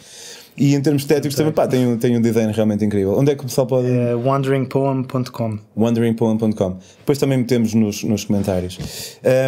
E 0.56 0.74
em 0.74 0.80
termos 0.80 1.02
estéticos 1.02 1.34
okay. 1.34 1.44
também, 1.44 1.54
pá, 1.54 1.66
tem, 1.66 1.96
tem 1.96 2.16
um 2.16 2.20
design 2.20 2.52
realmente 2.52 2.84
incrível. 2.84 3.16
Onde 3.16 3.30
é 3.30 3.34
que 3.34 3.42
o 3.42 3.46
pessoal 3.46 3.66
pode. 3.66 3.88
É 3.88 4.14
wanderingpoem.com. 4.14 5.58
Wanderingpoem.com. 5.76 6.76
Depois 6.98 7.18
também 7.18 7.38
metemos 7.38 7.72
nos, 7.72 8.02
nos 8.02 8.24
comentários. 8.24 8.78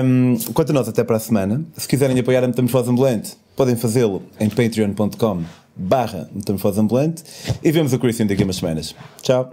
Um, 0.04 0.36
quanto 0.54 0.70
a 0.70 0.72
nós, 0.72 0.88
até 0.88 1.02
para 1.04 1.16
a 1.16 1.20
semana. 1.20 1.62
Se 1.76 1.88
quiserem 1.88 2.18
apoiar 2.18 2.44
a 2.44 2.46
Metamorfose 2.46 2.88
Ambulante, 2.88 3.32
podem 3.56 3.76
fazê-lo 3.76 4.22
em 4.38 4.48
patreon.com 4.48 5.42
barra 5.74 6.28
Metamorfose 6.34 6.80
Ambulante 6.80 7.22
e 7.62 7.72
vemos 7.72 7.92
o 7.92 7.98
Christian 7.98 8.26
daqui 8.26 8.42
a 8.42 8.46
umas 8.46 8.56
semanas. 8.56 8.94
Tchau! 9.22 9.48